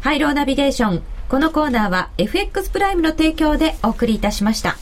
[0.00, 1.02] ハイローナビゲーション。
[1.28, 4.76] このコーナーは FX プライムの提供でお送りいたしました。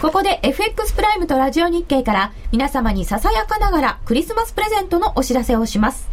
[0.00, 6.08] ここで FX プライムとラジオ日経から皆様にささやかながらクリスマスプレゼントのお知らせをします。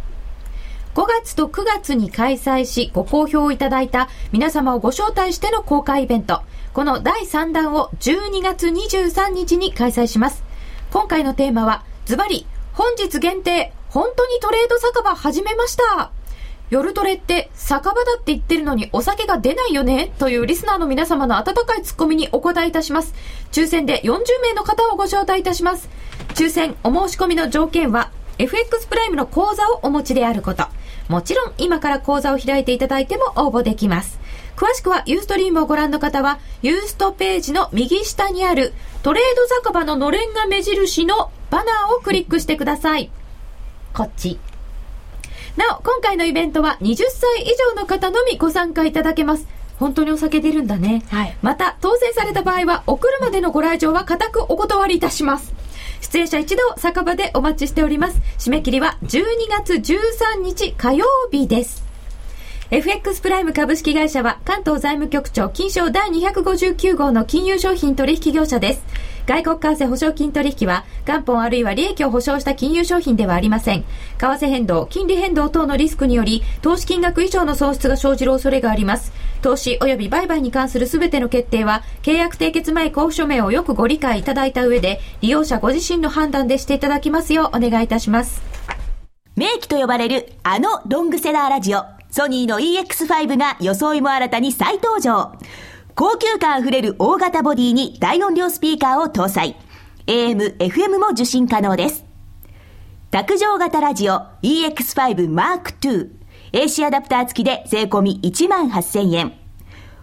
[0.96, 6.42] 5月と9月に開催しご好評をいただいた皆様をご招待しての公開イベント。
[6.74, 10.42] この第3弾を12月23日に開催します。
[10.90, 16.10] 今回のテーマはズバリ本日限定本当にトレード酒場始めました。
[16.68, 20.12] 夜トレって酒場だって言ってるのにお酒が出ないよね？
[20.18, 23.14] というリスナーの皆様の温かいツッコミにお答えいたします。
[23.52, 25.88] 抽選で40名の方をご招待いたします。
[26.34, 30.64] 抽選お申し込みの条件は FX プライムの口座をお持ちであること。
[31.08, 34.18] もちろん今から口座を開いていただいても応募できます。
[34.56, 38.72] 詳しくはユーストリームをご覧の方はユーストページの右下にある
[39.04, 43.10] トレード酒場ののれんが目印のバナーをクリックしてください。
[43.94, 44.40] こっち。
[45.56, 49.46] なお、今回のイベントは20歳以上の方のみご参加いただけます。
[49.78, 51.02] 本当にお酒出るんだね。
[51.08, 55.54] はいまた、当選された場合は、お車でのご来場は固くお断りいたします。
[56.00, 58.20] 出演者一同、酒場でお待ちしております。
[58.38, 61.84] 締め切りは12月13日火曜日です。
[62.70, 68.82] FX プライム株式会社は関東財務局長金賞第259号の金融商品取引業者です。
[69.26, 73.82] 外国為替保証金取引は元本あるいは利益を保証した金融商品ではありません。
[73.82, 73.84] 為
[74.18, 79.12] 替変動、金利変動等のリスクにより投資金額以上の損失が生じる恐れがあります。
[79.42, 88.42] 投資及び売買に関するすべての決定は、契約締結前交付書面をよくご理解いただいた上で、利用者ご自身の判断でしていただきますようお願いいたします。
[89.34, 95.32] 名機と呼ばれるあのロングセラーラジオ、ソニーの EX5 が装いも新たに再登場。
[95.96, 99.56] 高級感あふれる大型ボディに大音量スピーカーを搭載。
[100.06, 102.04] AM、FM も受信可能です。
[103.10, 106.10] 卓上型ラジオ EX5 Mark II。
[106.52, 109.32] AC アダプター付きで税込み1万8000円。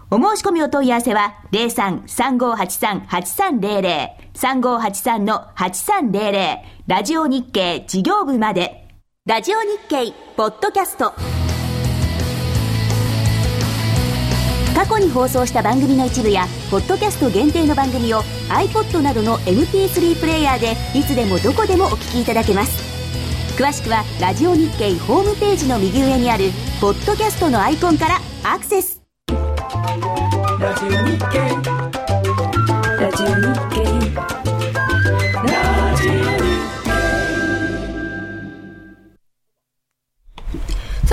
[0.09, 8.87] お申し込みお問い合わせは03-3583-8300 3583-8300ラジオ日経事業部まで。
[9.27, 11.42] ラジオ日経ポッドキャスト。
[14.83, 18.19] 過去に放送した番組の一部や、ポッドキャスト限定の番組を
[18.49, 22.83] iPod などの MP3 プレイヤーでいつでもどこでもお聞きいただけます。
[23.57, 26.49] 詳しくはラジオ日経ホームページの右上にある
[26.81, 29.01] ポッドキャストのアイコンからアクセス
[30.59, 31.82] ラジオ日経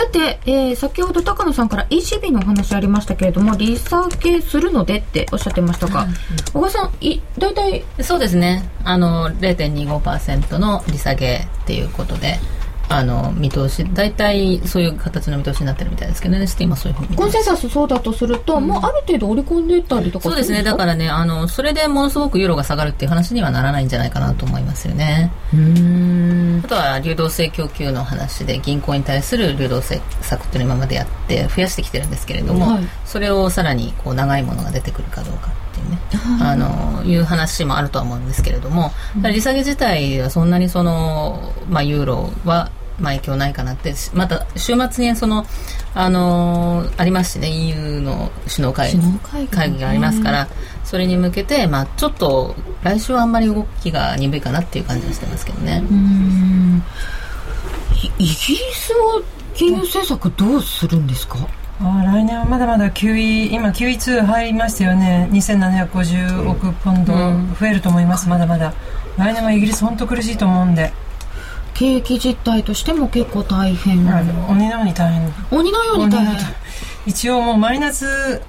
[0.00, 6.06] さて、えー、先ほど高野さんから ECB のお話ありましたけれども、利下げするのでっておっしゃってましたが、
[6.54, 8.66] 小川さん、い大体そうですね。
[8.82, 12.40] あの、0.25%の利下げっていうことで、
[12.90, 17.16] あの、見通し、大体そういう形の見通しになってるみたいですけどね、今そういうふうに。
[17.16, 20.64] コンセンサスそうだとすると、もうある程度織り込んでたりとかそうですね。
[20.64, 25.30] だからね、あの、それでものすごくユーロが下がるっていう話にはならないんじゃないかなと思いますよね。
[26.64, 32.84] あとは流動性供給の話で銀行に対する流動性策っていうのを今までやって増やしてきてるんですけれども、はい。
[33.04, 35.98] それをさらにこう長いものが出てくるかどうかっていうね、
[36.42, 38.90] あのいう話もあるとは思うんですけれども、
[39.22, 42.70] ただ利下げ自体はそんなにその、まあ、ユーロは
[43.00, 43.94] まあ、影響ないかなって。
[44.14, 45.46] また週末にその
[45.94, 50.48] あのありますしね EU の首脳会首脳会議会議がありますから
[50.84, 55.82] それに向けて、まあ、ちょっと来週はあんまり動きが鈍いかなっていう感じがしてますけどね。
[58.18, 58.34] イイギリ
[58.72, 59.22] スは
[59.54, 61.38] 金融政策どうするんですか？
[61.80, 65.28] あー来年はまだまだ QE 今 QE2 入りましたよね。
[65.32, 67.12] 2750億ポンド
[67.58, 68.72] 増えると思います、まだまだ。
[69.18, 70.92] 来年はイギリス本当苦しいと思うんで、
[71.74, 73.98] 景気実態としても結構大変、
[74.48, 75.32] 鬼のように大変。
[75.50, 76.36] 鬼のように大変。
[77.06, 78.40] 一応もうマイナス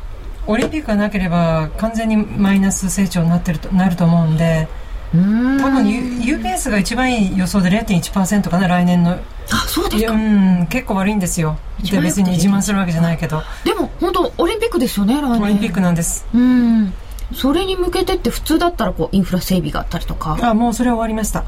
[0.48, 4.68] オリンピックがなければ完全にマイナス成長になってるとなると思うんで
[5.14, 9.12] 多分 U- UPS が一番いい予想で0.1%かな来年の。
[9.12, 9.18] あ
[9.68, 10.14] そうですか。
[10.14, 11.58] うん結構悪いんですよ。
[11.84, 13.42] で別に自慢するわけじゃないけど。
[13.64, 15.42] でも本当オリンピックですよね来年。
[15.42, 16.26] オリンピックなんです。
[16.34, 16.94] うん。
[17.34, 20.38] それに向けてって普通だったらこうインフラ整備があったりとか。
[20.42, 21.44] あもうそれは終わりました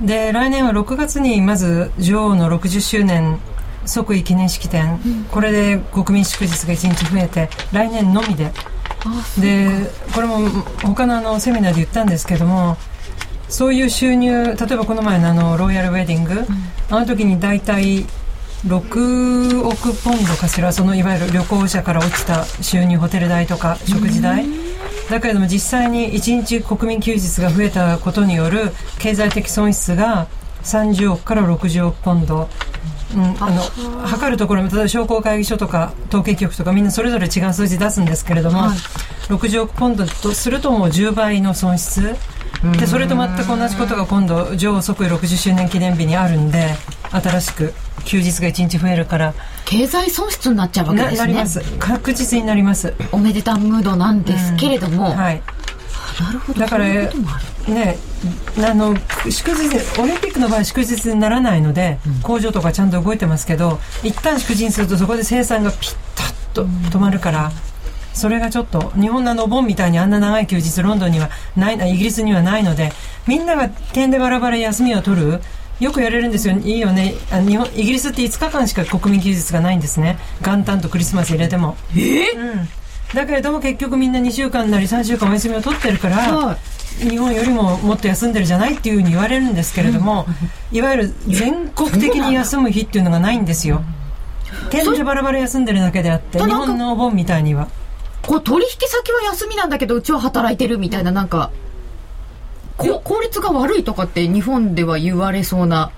[0.00, 3.38] で来年は6月にまず女王の60周年
[3.86, 4.98] 即位記念式典、
[5.30, 8.52] これで国民祝日が1日増えて来年のみで。
[9.38, 9.68] で
[10.14, 10.48] これも
[10.82, 12.76] 他のあのセミナーで言ったんですけども
[13.48, 16.44] そういう収入例えばこの前のあのロイヤルウェディング、
[16.90, 18.04] あの時に大体
[18.66, 24.44] 6億ポンドかしらそのいわゆる旅行者から落ちた収入ホテル代とか食事代、
[25.10, 30.26] だけれども実際に1日国民休日が増えたことによる経済的損失が
[30.62, 32.48] 30億から60億ポンド、
[33.14, 33.62] うん、あの
[34.06, 38.62] 測るところも例えば商工会議所とか統計局とかみんなそれぞれ違う数字出すんですけれども、
[39.28, 42.16] 60億ポンドとするともう10倍の損失。
[42.78, 46.70] でそれと全く同じことが今度女王即位60周年記念日にあるんで
[47.10, 47.72] 新しく
[48.04, 49.34] 休日が1日増えるから
[49.64, 51.26] 経済損失になっちゃうわけなですね。
[51.26, 51.60] なります。
[51.78, 52.94] 確実になります。
[53.12, 55.42] おめでたムードなんですけれども、はい。
[56.20, 56.60] なるほど。
[56.60, 57.10] だからね
[58.58, 58.94] あの
[59.28, 67.50] 祝日オリンピックの場合祝日にならないので、工場とかちゃんと動いてますけど一旦祝日にするとそこで生産がピッタッと止まるから、
[68.14, 72.92] それがちょっと日本のお盆みたいにあんな長い休日ロンドンにはないイギリスにはないので
[73.26, 75.40] みんなが点でバラバラ休みを取る
[75.80, 76.56] よくやれるんですよ。
[76.56, 77.14] いいよね。
[77.30, 80.18] あ日本イギリスって5日間しか国民休日がないんですね。
[80.42, 81.76] 元旦とクリスマス入れても。
[81.94, 82.68] うん。
[83.14, 86.56] だけれども結局みんな2週間なり3週間お休みを取ってるから、
[86.98, 90.26] 日本よりももっと休んでるじゃないっていうふうに言われるんですけれども、
[90.72, 93.82] いわゆる全国的に休む日っていうのがないんですよ。
[94.70, 97.68] 点でバラバラ休んでるだけであって日本のお盆みたいには。
[98.22, 101.50] こう取引先は休みなんだけどうちは働いてるみたいななんか
[102.76, 105.90] こ効率が悪いとかって日本では言われそうな。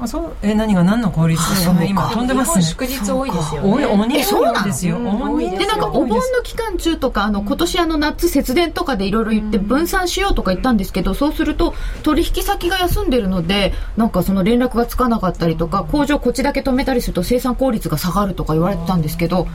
[0.00, 1.42] あそうえ何が何の効率？
[1.56, 1.84] そうか。
[1.84, 3.84] 今飛んでますね祝日多いですよね。
[3.84, 4.64] 鬼えそうなの？
[4.64, 4.96] ですよ。
[4.96, 5.20] うん。
[5.20, 11.74] 鬼でなんかお盆の期間中とかあの今年あの夏節電とかでいろいろ言って分散しようとか言ったんですけどそうすると
[12.04, 19.48] 取引先が休んでるのでなんかその連絡がつかなかったりとか工場こっちだけ止めたりすると生産効率が下がるとか言われてたんですけど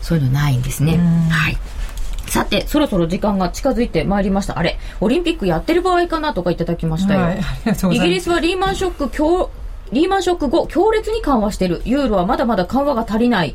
[0.00, 0.96] そういうのないんですね。
[1.28, 1.58] はい。
[2.32, 4.58] さて、そろそろ時間が近づいてまいりました。
[4.58, 7.20] あれ、オリンピックやってる場合かなとかいただきましたよ。
[7.20, 7.40] はい
[7.94, 9.50] イギリスはリーマンショック強、
[9.92, 11.82] リーマンショック後、強烈に緩和してる。
[11.84, 13.54] ユーロはまだまだ緩和が足りない。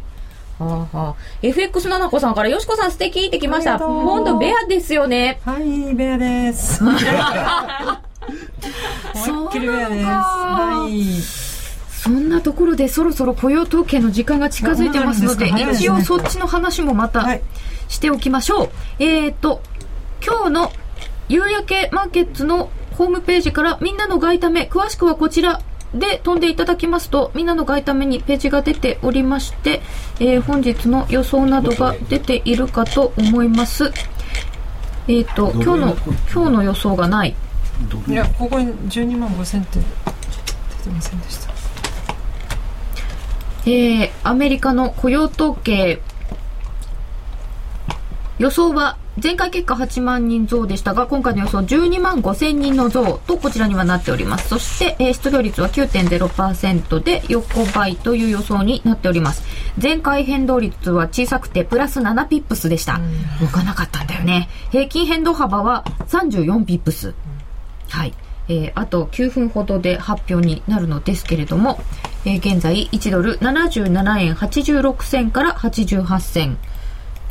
[0.60, 3.80] はあはあ、FX ななこさんから、よしこさん素敵ってきました。
[3.80, 5.40] 今度ベアですよね。
[5.44, 6.84] はい、ベアです。
[6.86, 7.00] 思いっ
[9.54, 10.06] きりベアです。
[10.06, 11.48] はい。
[11.90, 17.42] そんなところでそろそろ雇用統計の時間が近づいてますので、一応そっちの話もまたはい
[17.88, 18.70] しておきましょう。
[19.00, 19.62] えーと、
[20.26, 20.72] 今日の
[21.30, 25.62] 夕焼けマーケッツのホームページからみんなの外為、詳しくはこちら
[25.94, 29.82] で飛んでいただきますと、みんなの外為にページが出ておりまして、
[30.20, 33.92] えー本日の予想などが出ているかと思います。
[35.08, 35.98] えーと、今日の、
[36.34, 37.36] 今日の予想がない。
[38.08, 41.54] いや、ここに12万5千って出てませんでした。
[43.66, 46.02] えー、アメリカの雇用統計
[48.40, 54.50] 予想は前回結果8万人増でしたが今回の予想12万5千人の増とこちらにはなっております。
[54.50, 59.42] そして、えー失業率は9.0%で横ばいという予想になっております。
[59.82, 63.00] 前回変動率は小さくてプラス7ピップスでした。
[63.42, 64.50] 動かなかったんだよね。
[64.72, 67.16] 平均変動幅は34ピップス。
[67.90, 68.14] はい。
[68.50, 71.80] えーあと9分ほどで発表になるのですけれども、
[72.24, 76.58] えー現在1ドル77円86銭から88銭。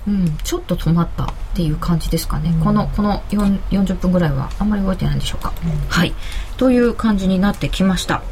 [0.07, 2.55] うん、ちょっと止まったっていう感じですかね。
[2.63, 5.53] この、この4 40分ぐらいはあんまり動いてないんでしょうか。
[5.89, 6.15] はい。
[6.57, 8.23] という感じになってきました。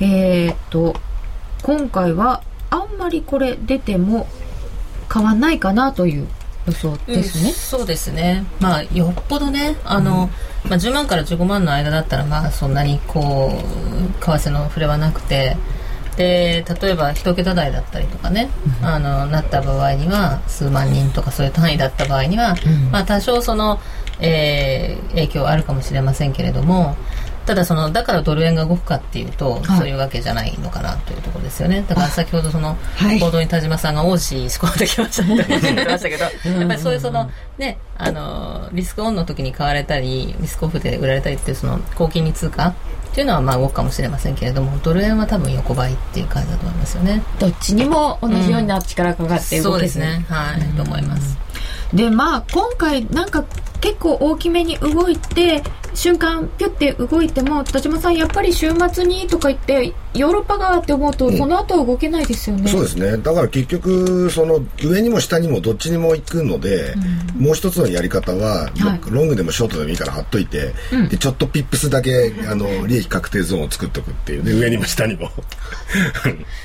[0.00, 0.94] えーっと、
[1.62, 4.28] 今回はあんまりこれ出ても
[5.12, 6.28] 変わんないかなという
[6.66, 7.50] 予想ですね。
[7.50, 8.44] そうですね。
[8.60, 10.30] まあ、よっぽどね、あの、
[10.68, 15.56] まあ、10万から15万の間だったら、まあ、そんなにこう、為替の触れはなくて、
[16.18, 18.50] で、例えば一桁台だったりとかね、
[18.82, 22.56] あの、なった場合には、数万人とかそういう単位だった場合には、
[22.90, 23.78] まあ、多少その、
[24.20, 26.96] えー影響はあるかもしれませんけれども、
[27.46, 29.78] ただそのだからドル円が動くかっていうと、はい。
[29.78, 31.82] そういうわけじゃないのかなというところですよね。
[31.88, 33.18] だから先ほどそのはい。
[33.18, 36.24] 報道に田島さんが王子仕込んできましたって言ってましたけど
[36.60, 42.74] やっぱりそういうそのねあのリスクオンの時に買われたりリスクオフで売られたりっていうその高金利通貨
[43.10, 47.22] っていうのはまあ動くかもしれませんけれどもドル円は多分横ばいっていう感じだと思いますよね。
[47.38, 49.62] どっちにも同じような力かかって動けず。
[49.62, 50.24] そうですね。
[50.28, 50.60] はい。
[50.76, 51.38] と思います。
[51.92, 53.44] でまあ今回なんか
[53.80, 55.62] 結構大きめに動いて
[55.94, 62.68] 瞬間ピュって動いても田島さんやっぱり週末にとか言ってヨーロッパ側って思うと、その後は動けないですよね。
[62.68, 63.16] そうですね。
[63.18, 66.94] だから結局その上にも下にもどっちにも行くので、
[67.36, 69.10] もう一つのやり方は、はい。
[69.10, 70.72] ロングでもショートでもいいから張っといて、
[71.10, 74.44] でちょっとピップスだけあの利益確定ゾーンを作っとくっていう。
[74.44, 75.30] ね上にも下にも。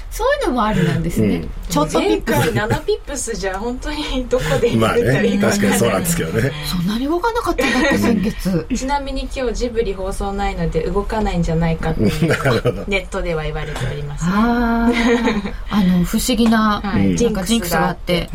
[0.10, 1.50] そういうのもありなんですね、うん。
[1.70, 6.52] ちょっとピ前ップス回7ピップスじゃ本当にどこで入まあれたらいいかね確かにそうなんですけどね。
[6.72, 8.68] そんなに動かなかったんだって先月。
[8.76, 14.32] ちなみに今日ジブリ放送ないので動かないんじゃないかってネットでは言われておりますね。
[14.34, 14.90] あ
[15.70, 17.16] あ あの不思議な、はい。
[17.16, 18.30] なんかジンクスがあって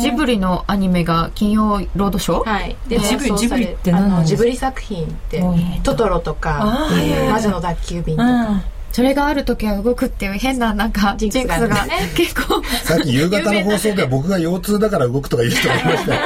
[0.00, 4.36] ジブリのアニメが金曜ロードショー、はい、でジブリ放送されジブリって何あのなんですか？
[4.36, 5.82] ジブリ作品ってうん。
[5.82, 6.88] トトロとか
[7.30, 12.10] 魔女の宅急便とうかんそれがある時は動くっていう変ななんかジジンクスがスがね。
[12.14, 12.62] 結構。
[12.84, 16.20] さっき夕方の放送では僕が腰痛だから動くとか言う人がいましたよ。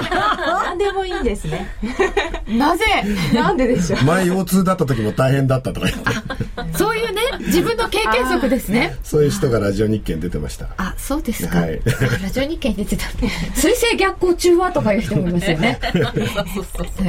[0.64, 1.68] 何でもいいんですね。
[2.48, 2.84] なぜ？
[3.34, 4.04] なんででしょう。
[4.04, 6.10] 前腰痛だった時も大変だったとか言って。
[6.76, 8.96] そういうね自分の経験則ですね。
[9.02, 10.68] そういう人がラジオ日経に出てました。
[10.76, 11.80] あそうですか、はい。
[12.22, 13.04] ラジオ日経に出てた
[13.54, 15.78] 水星逆行中はとかいう人もいますよね。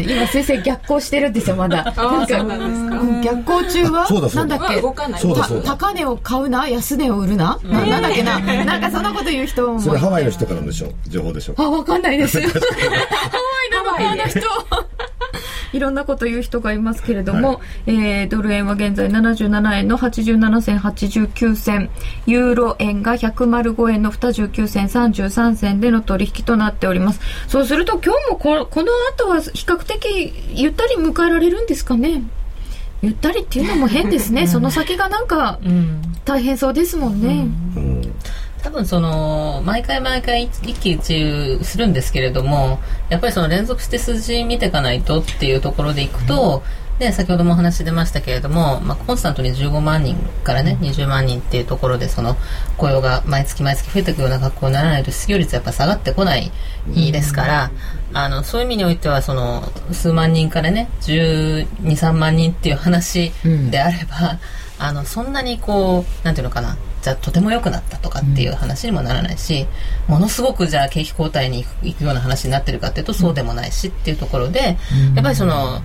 [0.08, 1.94] 今水星逆行してるんですよまだ。
[1.98, 4.08] あなんか逆行中は？
[4.08, 4.58] そうだそうだ。
[4.58, 4.82] なんだっけ？
[4.82, 5.22] 動かない。
[5.22, 9.80] そうだ高値を買うな安値を売るな、ななんだっけななんかそんなこと言う人も。
[9.82, 11.54] それハワイの人からのでしょ情報でしょ。
[11.58, 12.40] あ、わかんないです。
[12.42, 14.40] ハワイなのか、あの人。
[15.74, 21.90] いろんなこと言う人がいますけれども、えードル円は現在77円の87銭89銭、
[22.26, 27.20] ユーロ円が105円の29銭33銭での取引となっております。
[27.48, 32.24] そうすると今日もここの後は比較的ゆったり迎えられるんですかね？
[33.02, 34.48] ゆったりっていうのも変ですね。
[34.48, 36.02] その先がなんかうん。
[36.26, 37.48] 大変そうですもんね。
[38.62, 46.64] 多分その毎回毎回一喜一憂するんですけれどもやっぱりその連続して数字見ていかないとっていうところでいくと、
[47.00, 52.36] ね、先ほどもお話出ましたけれども、まあ、コンスタントに15万人からね20万人っていうところでその
[52.78, 56.52] 雇用が毎月毎月増えていくような格好にならないと失業率はやっぱ下がってこない
[56.88, 57.72] ですから、
[58.14, 63.32] あのそういう意味においてはその数万人からね123万人っていう話
[63.70, 64.40] であれば、
[64.80, 69.68] あのそんなにこうなんていうのかなじゃあとても良くなったとかっていう話にもならないし、
[70.08, 74.78] ものすごくじゃあ景気後退に行くような話になってるかっていうとそうでもないしっていうところで、
[75.16, 75.82] やっぱりその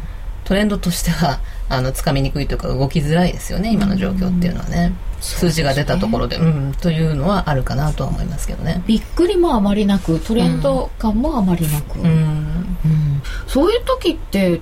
[0.53, 1.40] トレンドとしては
[1.70, 4.92] あのつかみにくいというか動きづらいですよね今の状況っていうのはね、
[5.22, 6.36] 数字が出たところで。
[6.36, 6.74] うん。
[6.78, 8.82] というのはあるかなとは思いますけどね。
[8.86, 12.07] びっくりもあまりなくトレンド感もあまりなく、うん。
[12.07, 13.22] うん。
[13.46, 14.61] そういう時って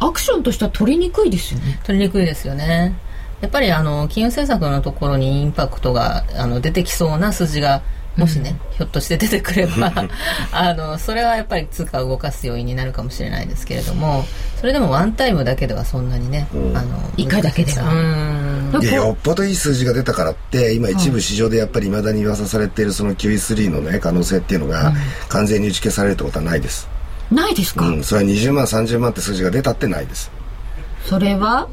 [0.00, 1.78] アクションとしては取りにくいですよね。
[1.84, 2.96] 取りにくいですよね。
[3.42, 7.82] やっぱりあの金融政策のところにインパクトがあの出てきそうな数字が
[8.16, 9.92] もしね、ひょっとして出てくれば
[10.52, 14.24] あのそれはやっぱり通貨を動かす要因になるかもしれないですけれども
[14.60, 17.92] それでもワンタイムだけではそんなにね、あの一回だけでは。
[17.92, 18.82] うん。
[18.82, 24.92] いやよっぽどいい数字が出たからって今一部市場でやっぱり未だに噂されているその QE3 のね可能性っていうのが
[25.28, 26.88] 完全に打ち消されるってことはないです、
[27.30, 30.30] ないですか、うん、それは20万30万って数字が出たってないです。
[31.04, 31.68] それは？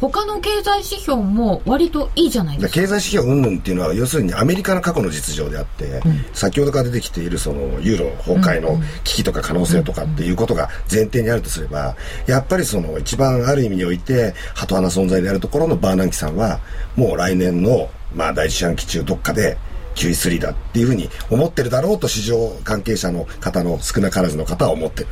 [0.00, 2.80] 他の経済指標も割といいじゃないですか。
[2.80, 6.02] 経済指標云々っていうのは要するにアメリカの過去の実情であって、
[6.34, 16.60] 先ほどから出てきているそのユーロ崩壊の危機とか可能性とかっていうことが前提にあるとすればやっぱりその一番ある意味においてハト派な存在であるところのバーナンキさんは
[16.94, 19.56] もう来年のまあ第一四半期中どっかで
[19.94, 25.08] QE3 だっていうふうに思ってるだろうと市場関係者の方の少なからずの方は思ってる。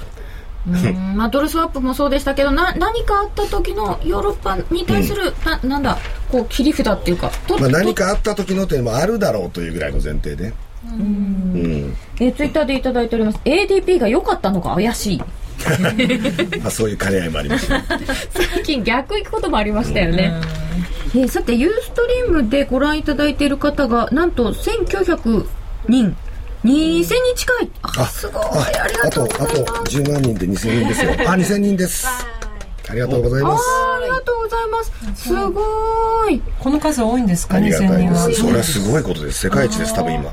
[0.67, 1.17] うん。
[1.17, 5.99] まあ、ドルスワップもそうでしたけどな何かあった時のヨーロッパに対する、ななんだ
[6.31, 10.53] こう切り札っていうかとまあ、何とかあった時のというのもあるだろうというぐらいの前提で。
[10.85, 11.97] うん。
[12.21, 13.41] えツイッターでいただいております。
[13.45, 15.23] ADP が良かったのか怪しい。
[16.61, 17.85] まあそういう兼ね合いもありますね。
[18.31, 20.65] 最近逆行くこともありましたよね、えー
[21.29, 25.47] さてユーストリームでご覧いただいている方がなんと1900
[25.89, 26.17] 人
[26.65, 31.13] 2000人近いあすごいありがあと、あととうございます10万人で2000人ですよ。
[31.13, 32.07] あ、2000人です。
[32.89, 33.65] ありがとうございます。
[33.97, 34.85] ありがとうございま
[35.15, 37.57] すすごいこの数多いんですか？
[37.57, 38.41] ありがた2000人はいです。
[38.43, 39.41] それはすごいことです。
[39.47, 40.33] 世界一です、多分今。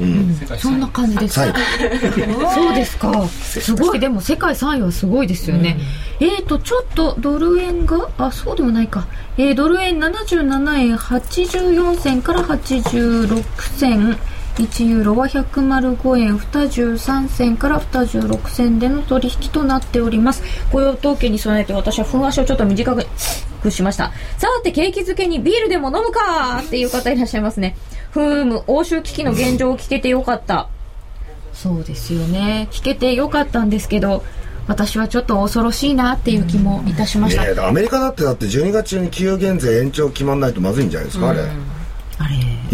[0.00, 0.40] うん。
[0.58, 1.34] そんな感じです。
[2.54, 3.28] そうですか。
[3.28, 4.00] すごい。
[4.00, 5.78] でも世界3位はすごいですよね。
[6.20, 9.06] えーと、ちょっとドル円が、あ、そうでもないか。
[9.38, 13.44] えードル円77円84銭から86
[13.78, 14.16] 銭。
[14.56, 20.42] 1ユーロは105円23銭から26銭での取引となっております。
[20.70, 22.96] 雇用統計に備えて私は分足をちょっと短
[23.62, 24.12] くしました。
[24.38, 27.76] さて、景気づけにビールでも飲むかっていう方いらっしゃいますね。
[28.10, 30.68] ふーむ、欧州危機の現状を聞けてよかった。
[31.54, 34.24] そうですよね聞けてよかったんですけど
[34.66, 41.40] 私はちょっと恐ろしいなっていう気もいたしました、ねえアメリカだってだって12月中に給与減税延長決まんないとまずいんじゃないですか、あれ。
[41.40, 41.50] あれ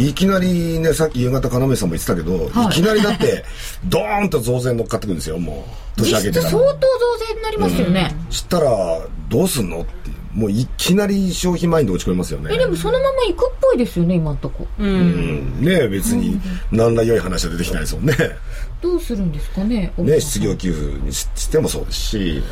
[0.08, 3.44] いきなりね、さっき夕方、要さんも言ってたけど、はいいきなりだって、
[3.84, 6.00] ドーンと増税乗っかってくるんですよ、もう。
[6.00, 6.42] 年明けてから。
[6.44, 10.20] 実質相当増税になりますよね、したら、どうすんのって。
[10.34, 12.50] もういきなり消費マインド落ち込みますよね。
[12.54, 16.40] えでもそのまま行くっぽいですよね今んとこうん、ねえ別に
[16.70, 18.14] 何ら良い話は出てきないですもんね。
[18.80, 22.42] どうするんですかねね失業給付にししてもそうですし、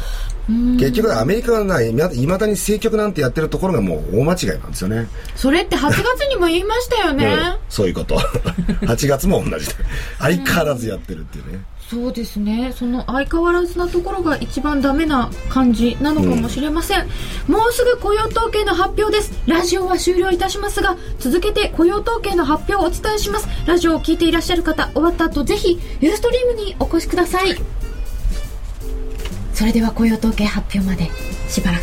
[0.49, 1.93] 結局アメリカがない、い
[2.27, 5.07] まだに政局なんてやってるところがもう大間違いなんですよね。
[5.37, 7.27] それって8月にも言いましたよね。
[7.27, 7.57] うん。
[7.69, 8.17] そういうこと。
[8.83, 9.75] 8月も同じで。
[10.19, 11.61] 相変わらずやってるっていうね。
[11.91, 12.73] そうですね。
[12.77, 17.09] その相変わらずなところが一番ダメな感じなのかもしれません、
[17.47, 19.33] もうすぐ雇用統計の発表です。
[19.47, 23.49] ラジオは終了いたしますが続けて雇用統計の発表をお伝えします。
[23.67, 27.57] ラジオを聞いていらっしゃる方終わった後ぜひユーストリームにお越しください
[29.59, 31.11] それでは雇用統計発表まで
[31.49, 31.83] しばらく。